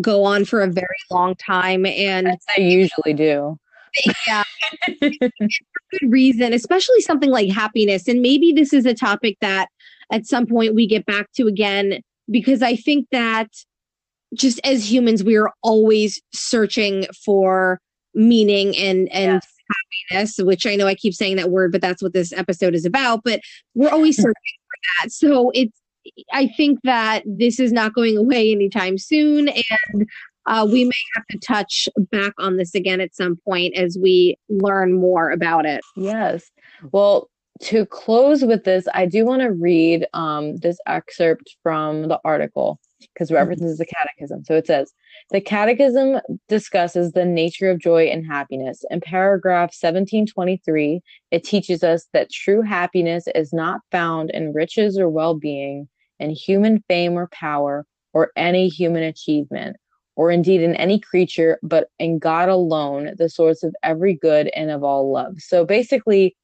go 0.00 0.24
on 0.24 0.44
for 0.44 0.62
a 0.62 0.68
very 0.68 0.86
long 1.10 1.34
time 1.34 1.86
and 1.86 2.28
As 2.28 2.38
they 2.56 2.62
usually 2.68 3.14
do. 3.14 3.58
yeah 4.26 4.44
for 5.00 5.10
good 5.10 6.10
reason 6.10 6.52
especially 6.52 7.00
something 7.00 7.30
like 7.30 7.50
happiness 7.50 8.06
and 8.06 8.20
maybe 8.20 8.52
this 8.52 8.74
is 8.74 8.84
a 8.84 8.92
topic 8.92 9.38
that 9.40 9.68
at 10.12 10.26
some 10.26 10.46
point 10.46 10.74
we 10.74 10.86
get 10.86 11.06
back 11.06 11.32
to 11.32 11.46
again 11.46 12.02
because 12.30 12.62
I 12.62 12.76
think 12.76 13.08
that 13.12 13.48
just 14.36 14.60
as 14.64 14.90
humans 14.90 15.24
we 15.24 15.36
are 15.36 15.52
always 15.62 16.20
searching 16.32 17.06
for 17.24 17.80
meaning 18.14 18.76
and 18.76 19.08
and 19.12 19.42
Yes. 19.42 19.46
happiness 20.10 20.36
which 20.38 20.66
I 20.66 20.76
know 20.76 20.86
I 20.86 20.94
keep 20.94 21.14
saying 21.14 21.36
that 21.36 21.50
word 21.50 21.72
but 21.72 21.80
that's 21.80 22.02
what 22.02 22.12
this 22.12 22.32
episode 22.32 22.74
is 22.74 22.84
about 22.84 23.22
but 23.24 23.40
we're 23.74 23.90
always 23.90 24.16
searching 24.22 24.32
for 24.32 25.02
that 25.02 25.10
so 25.12 25.50
it's 25.54 25.78
I 26.32 26.46
think 26.46 26.78
that 26.84 27.24
this 27.26 27.58
is 27.58 27.72
not 27.72 27.94
going 27.94 28.16
away 28.16 28.52
anytime 28.52 28.96
soon 28.98 29.48
and 29.48 30.06
uh, 30.46 30.66
we 30.70 30.84
may 30.84 30.92
have 31.16 31.26
to 31.26 31.38
touch 31.38 31.88
back 32.12 32.32
on 32.38 32.56
this 32.56 32.74
again 32.74 33.00
at 33.00 33.14
some 33.14 33.36
point 33.44 33.74
as 33.76 33.98
we 34.00 34.38
learn 34.48 34.92
more 34.92 35.30
about 35.32 35.66
it. 35.66 35.80
Yes. 35.96 36.48
Well, 36.92 37.28
to 37.62 37.84
close 37.86 38.44
with 38.44 38.62
this, 38.64 38.86
I 38.94 39.06
do 39.06 39.24
want 39.24 39.42
to 39.42 39.50
read 39.50 40.06
um, 40.14 40.56
this 40.58 40.78
excerpt 40.86 41.56
from 41.64 42.08
the 42.08 42.20
article 42.24 42.78
because 43.12 43.30
references 43.30 43.78
the 43.78 43.86
catechism. 43.86 44.44
So 44.44 44.54
it 44.54 44.66
says 44.66 44.92
the 45.30 45.40
catechism 45.40 46.20
discusses 46.48 47.12
the 47.12 47.24
nature 47.24 47.70
of 47.70 47.78
joy 47.78 48.06
and 48.06 48.26
happiness. 48.26 48.84
In 48.90 49.00
paragraph 49.00 49.74
1723, 49.78 51.00
it 51.30 51.44
teaches 51.44 51.82
us 51.82 52.06
that 52.12 52.30
true 52.30 52.62
happiness 52.62 53.26
is 53.34 53.52
not 53.52 53.80
found 53.90 54.30
in 54.30 54.52
riches 54.52 54.98
or 54.98 55.08
well 55.08 55.34
being, 55.34 55.88
in 56.18 56.30
human 56.30 56.82
fame 56.88 57.14
or 57.14 57.28
power, 57.28 57.86
or 58.12 58.32
any 58.36 58.68
human 58.68 59.02
achievement, 59.02 59.76
or 60.16 60.30
indeed 60.30 60.62
in 60.62 60.74
any 60.76 60.98
creature, 60.98 61.58
but 61.62 61.88
in 61.98 62.18
God 62.18 62.48
alone, 62.48 63.12
the 63.18 63.28
source 63.28 63.62
of 63.62 63.74
every 63.82 64.14
good 64.14 64.50
and 64.56 64.70
of 64.70 64.82
all 64.82 65.12
love. 65.12 65.34
So 65.38 65.64
basically, 65.64 66.34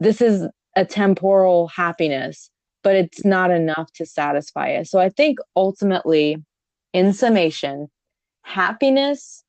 this 0.00 0.20
is 0.20 0.46
a 0.76 0.84
temporal 0.84 1.68
happiness, 1.68 2.50
but 2.82 2.96
it's 2.96 3.24
not 3.24 3.50
enough 3.50 3.92
to 3.94 4.06
satisfy 4.06 4.74
us. 4.74 4.90
So 4.90 4.98
I 4.98 5.08
think 5.08 5.38
ultimately, 5.56 6.36
in 6.92 7.12
summation, 7.12 7.88
happiness 8.42 9.44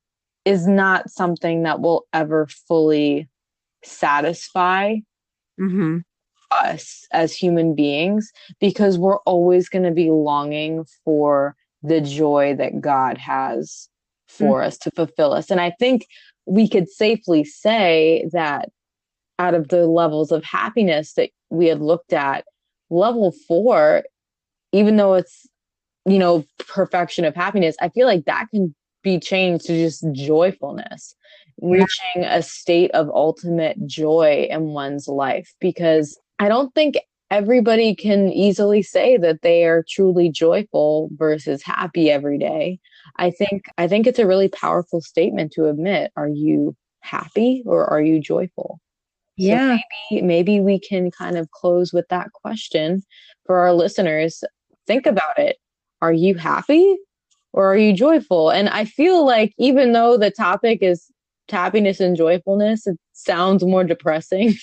is 0.45 0.67
not 0.67 1.09
something 1.09 1.63
that 1.63 1.79
will 1.79 2.05
ever 2.13 2.47
fully 2.67 3.27
satisfy 3.83 4.97
Mm-hmm. 5.59 5.99
us 6.49 7.05
as 7.11 7.35
human 7.35 7.75
beings 7.75 8.31
because 8.59 8.97
we're 8.97 9.19
always 9.19 9.69
going 9.69 9.83
to 9.83 9.91
be 9.91 10.09
longing 10.09 10.83
for 11.05 11.55
the 11.83 12.01
joy 12.01 12.55
that 12.57 12.81
God 12.81 13.19
has 13.19 13.87
for 14.27 14.63
us 14.63 14.77
to 14.79 14.91
fulfill 14.91 15.33
us. 15.33 15.51
And 15.51 15.61
I 15.61 15.73
think 15.79 16.07
we 16.45 16.67
could 16.67 16.89
safely 16.89 17.43
say 17.43 18.27
that 18.31 18.69
out 19.37 19.53
of 19.53 19.67
the 19.67 19.85
levels 19.85 20.31
of 20.31 20.43
happiness 20.43 21.13
that 21.13 21.29
we 21.49 21.67
had 21.67 21.81
looked 21.81 22.13
at, 22.13 22.45
level 22.93 23.33
four, 23.47 24.03
even 24.71 24.97
though 24.97 25.15
it's, 25.15 25.47
you 26.05 26.19
know, 26.19 26.45
perfection 26.67 27.25
of 27.25 27.35
happiness, 27.35 27.75
I 27.81 27.89
feel 27.89 28.07
like 28.07 28.25
that 28.25 28.47
can 28.53 28.73
be 29.03 29.19
changed 29.19 29.65
to 29.65 29.73
just 29.73 30.05
joyfulness, 30.13 31.15
reaching 31.61 32.23
a 32.23 32.41
state 32.41 32.91
of 32.91 33.09
ultimate 33.09 33.85
joy 33.85 34.47
in 34.49 34.67
one's 34.67 35.07
life. 35.07 35.53
Because 35.59 36.17
I 36.39 36.47
don't 36.47 36.73
think 36.73 36.95
everybody 37.31 37.95
can 37.95 38.29
easily 38.29 38.83
say 38.83 39.17
that 39.17 39.41
they 39.41 39.65
are 39.65 39.83
truly 39.89 40.29
joyful 40.29 41.09
versus 41.13 41.63
happy 41.63 42.11
every 42.11 42.37
day. 42.37 42.79
I 43.17 43.31
think 43.31 43.63
I 43.77 43.87
think 43.87 44.07
it's 44.07 44.19
a 44.19 44.27
really 44.27 44.49
powerful 44.49 45.01
statement 45.01 45.51
to 45.53 45.65
admit. 45.65 46.11
Are 46.15 46.29
you 46.29 46.75
happy 47.01 47.63
or 47.65 47.89
are 47.89 48.01
you 48.01 48.21
joyful? 48.21 48.79
Yeah. 49.37 49.77
maybe, 50.11 50.21
maybe 50.21 50.59
we 50.59 50.79
can 50.79 51.11
kind 51.11 51.37
of 51.37 51.49
close 51.51 51.93
with 51.93 52.07
that 52.09 52.31
question 52.33 53.03
for 53.45 53.57
our 53.57 53.73
listeners. 53.73 54.43
Think 54.87 55.05
about 55.05 55.37
it. 55.37 55.57
Are 56.01 56.13
you 56.13 56.35
happy 56.35 56.97
or 57.53 57.71
are 57.71 57.77
you 57.77 57.93
joyful? 57.93 58.51
And 58.51 58.69
I 58.69 58.85
feel 58.85 59.25
like 59.25 59.53
even 59.57 59.93
though 59.93 60.17
the 60.17 60.31
topic 60.31 60.79
is 60.81 61.09
happiness 61.49 61.99
and 61.99 62.15
joyfulness, 62.15 62.87
it 62.87 62.97
sounds 63.13 63.63
more 63.63 63.83
depressing 63.83 64.53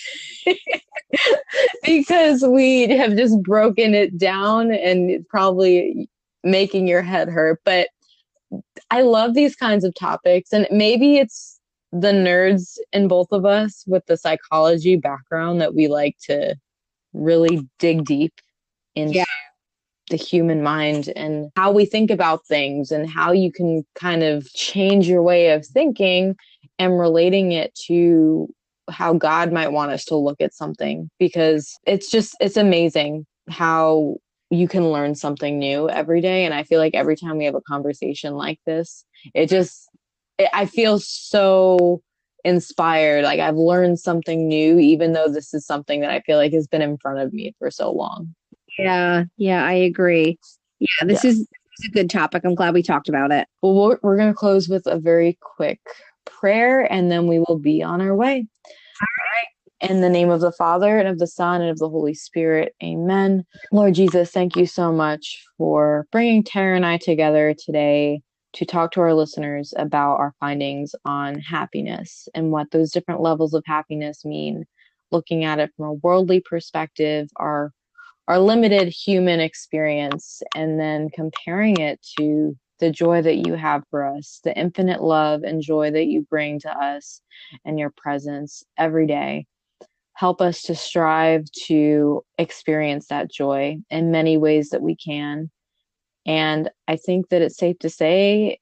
because 1.84 2.42
we 2.42 2.88
have 2.88 3.16
just 3.16 3.40
broken 3.42 3.94
it 3.94 4.18
down 4.18 4.72
and 4.72 5.10
it's 5.10 5.26
probably 5.28 6.08
making 6.44 6.86
your 6.88 7.02
head 7.02 7.28
hurt. 7.28 7.60
But 7.64 7.88
I 8.90 9.02
love 9.02 9.34
these 9.34 9.54
kinds 9.54 9.84
of 9.84 9.94
topics, 9.94 10.52
and 10.52 10.66
maybe 10.70 11.18
it's 11.18 11.59
the 11.92 12.12
nerds 12.12 12.78
in 12.92 13.08
both 13.08 13.28
of 13.32 13.44
us 13.44 13.84
with 13.86 14.04
the 14.06 14.16
psychology 14.16 14.96
background 14.96 15.60
that 15.60 15.74
we 15.74 15.88
like 15.88 16.16
to 16.22 16.54
really 17.12 17.68
dig 17.78 18.04
deep 18.04 18.32
into 18.94 19.18
Yeah. 19.18 19.24
the 20.08 20.16
human 20.16 20.62
mind 20.62 21.12
and 21.16 21.50
how 21.56 21.72
we 21.72 21.84
think 21.84 22.10
about 22.10 22.46
things 22.46 22.90
and 22.92 23.08
how 23.08 23.32
you 23.32 23.50
can 23.50 23.84
kind 23.94 24.22
of 24.22 24.48
change 24.52 25.08
your 25.08 25.22
way 25.22 25.50
of 25.50 25.66
thinking 25.66 26.36
and 26.78 26.98
relating 26.98 27.52
it 27.52 27.74
to 27.86 28.48
how 28.88 29.12
God 29.12 29.52
might 29.52 29.72
want 29.72 29.92
us 29.92 30.04
to 30.06 30.16
look 30.16 30.40
at 30.40 30.54
something 30.54 31.10
because 31.18 31.76
it's 31.86 32.10
just 32.10 32.36
it's 32.40 32.56
amazing 32.56 33.26
how 33.48 34.16
you 34.50 34.66
can 34.66 34.90
learn 34.90 35.14
something 35.14 35.58
new 35.58 35.88
every 35.88 36.20
day 36.20 36.44
and 36.44 36.54
I 36.54 36.64
feel 36.64 36.80
like 36.80 36.94
every 36.94 37.16
time 37.16 37.38
we 37.38 37.44
have 37.44 37.54
a 37.54 37.60
conversation 37.60 38.34
like 38.34 38.58
this 38.66 39.04
it 39.34 39.48
just 39.48 39.88
I 40.52 40.66
feel 40.66 40.98
so 40.98 42.02
inspired 42.44 43.24
like 43.24 43.40
I've 43.40 43.56
learned 43.56 43.98
something 43.98 44.48
new 44.48 44.78
even 44.78 45.12
though 45.12 45.28
this 45.28 45.52
is 45.52 45.66
something 45.66 46.00
that 46.00 46.10
I 46.10 46.20
feel 46.20 46.38
like 46.38 46.52
has 46.52 46.66
been 46.66 46.82
in 46.82 46.96
front 46.98 47.18
of 47.18 47.32
me 47.32 47.54
for 47.58 47.70
so 47.70 47.92
long. 47.92 48.34
Yeah. 48.78 49.24
Yeah. 49.36 49.64
I 49.64 49.72
agree. 49.72 50.38
Yeah. 50.78 51.06
This 51.06 51.24
is, 51.24 51.40
this 51.40 51.80
is 51.80 51.88
a 51.88 51.92
good 51.92 52.08
topic. 52.08 52.42
I'm 52.44 52.54
glad 52.54 52.74
we 52.74 52.82
talked 52.82 53.08
about 53.08 53.30
it. 53.30 53.46
Well, 53.62 53.74
we're, 53.74 53.98
we're 54.02 54.16
going 54.16 54.32
to 54.32 54.34
close 54.34 54.68
with 54.68 54.86
a 54.86 54.98
very 54.98 55.38
quick 55.40 55.80
prayer 56.24 56.90
and 56.90 57.10
then 57.10 57.26
we 57.26 57.40
will 57.40 57.58
be 57.58 57.82
on 57.82 58.00
our 58.00 58.14
way. 58.14 58.46
All 59.02 59.06
right. 59.86 59.90
In 59.90 60.00
the 60.00 60.10
name 60.10 60.30
of 60.30 60.40
the 60.40 60.52
Father 60.52 60.98
and 60.98 61.08
of 61.08 61.18
the 61.18 61.26
Son 61.26 61.60
and 61.60 61.70
of 61.70 61.78
the 61.78 61.88
Holy 61.88 62.14
Spirit. 62.14 62.74
Amen. 62.82 63.44
Lord 63.72 63.94
Jesus, 63.94 64.30
thank 64.30 64.56
you 64.56 64.66
so 64.66 64.92
much 64.92 65.42
for 65.58 66.06
bringing 66.12 66.42
Tara 66.42 66.76
and 66.76 66.86
I 66.86 66.98
together 66.98 67.54
today 67.58 68.22
to 68.52 68.64
talk 68.64 68.92
to 68.92 69.00
our 69.00 69.14
listeners 69.14 69.72
about 69.76 70.18
our 70.18 70.34
findings 70.40 70.94
on 71.04 71.38
happiness 71.38 72.28
and 72.34 72.50
what 72.50 72.70
those 72.70 72.90
different 72.90 73.20
levels 73.20 73.54
of 73.54 73.62
happiness 73.66 74.24
mean, 74.24 74.64
looking 75.10 75.44
at 75.44 75.58
it 75.58 75.70
from 75.76 75.86
a 75.86 75.94
worldly 75.94 76.40
perspective, 76.40 77.28
our 77.36 77.72
our 78.28 78.38
limited 78.38 78.86
human 78.88 79.40
experience, 79.40 80.40
and 80.54 80.78
then 80.78 81.10
comparing 81.10 81.80
it 81.80 82.00
to 82.16 82.56
the 82.78 82.90
joy 82.90 83.20
that 83.20 83.46
you 83.46 83.54
have 83.54 83.82
for 83.90 84.04
us, 84.04 84.40
the 84.44 84.56
infinite 84.56 85.02
love 85.02 85.42
and 85.42 85.62
joy 85.62 85.90
that 85.90 86.06
you 86.06 86.22
bring 86.30 86.60
to 86.60 86.70
us 86.70 87.20
and 87.64 87.78
your 87.78 87.92
presence 87.96 88.62
every 88.78 89.06
day. 89.06 89.46
Help 90.14 90.40
us 90.40 90.62
to 90.62 90.74
strive 90.74 91.44
to 91.66 92.24
experience 92.38 93.08
that 93.08 93.30
joy 93.30 93.78
in 93.90 94.10
many 94.10 94.36
ways 94.36 94.70
that 94.70 94.82
we 94.82 94.94
can. 94.94 95.50
And 96.26 96.70
I 96.88 96.96
think 96.96 97.28
that 97.30 97.42
it's 97.42 97.56
safe 97.56 97.78
to 97.80 97.90
say, 97.90 98.58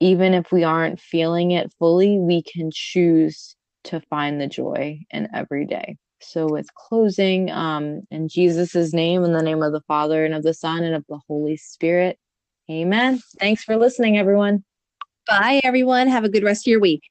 even 0.00 0.34
if 0.34 0.52
we 0.52 0.64
aren't 0.64 1.00
feeling 1.00 1.52
it 1.52 1.72
fully, 1.78 2.18
we 2.18 2.42
can 2.42 2.70
choose 2.72 3.56
to 3.84 4.00
find 4.10 4.40
the 4.40 4.46
joy 4.46 5.00
in 5.10 5.28
every 5.34 5.66
day. 5.66 5.96
So, 6.20 6.46
with 6.46 6.72
closing, 6.74 7.50
um, 7.50 8.02
in 8.10 8.28
Jesus' 8.28 8.92
name, 8.92 9.24
in 9.24 9.32
the 9.32 9.42
name 9.42 9.62
of 9.62 9.72
the 9.72 9.82
Father 9.82 10.24
and 10.24 10.34
of 10.34 10.42
the 10.42 10.54
Son 10.54 10.82
and 10.82 10.94
of 10.94 11.04
the 11.08 11.20
Holy 11.28 11.56
Spirit, 11.56 12.18
amen. 12.70 13.20
Thanks 13.38 13.62
for 13.62 13.76
listening, 13.76 14.18
everyone. 14.18 14.64
Bye, 15.28 15.60
everyone. 15.62 16.08
Have 16.08 16.24
a 16.24 16.28
good 16.28 16.42
rest 16.42 16.66
of 16.66 16.70
your 16.70 16.80
week. 16.80 17.02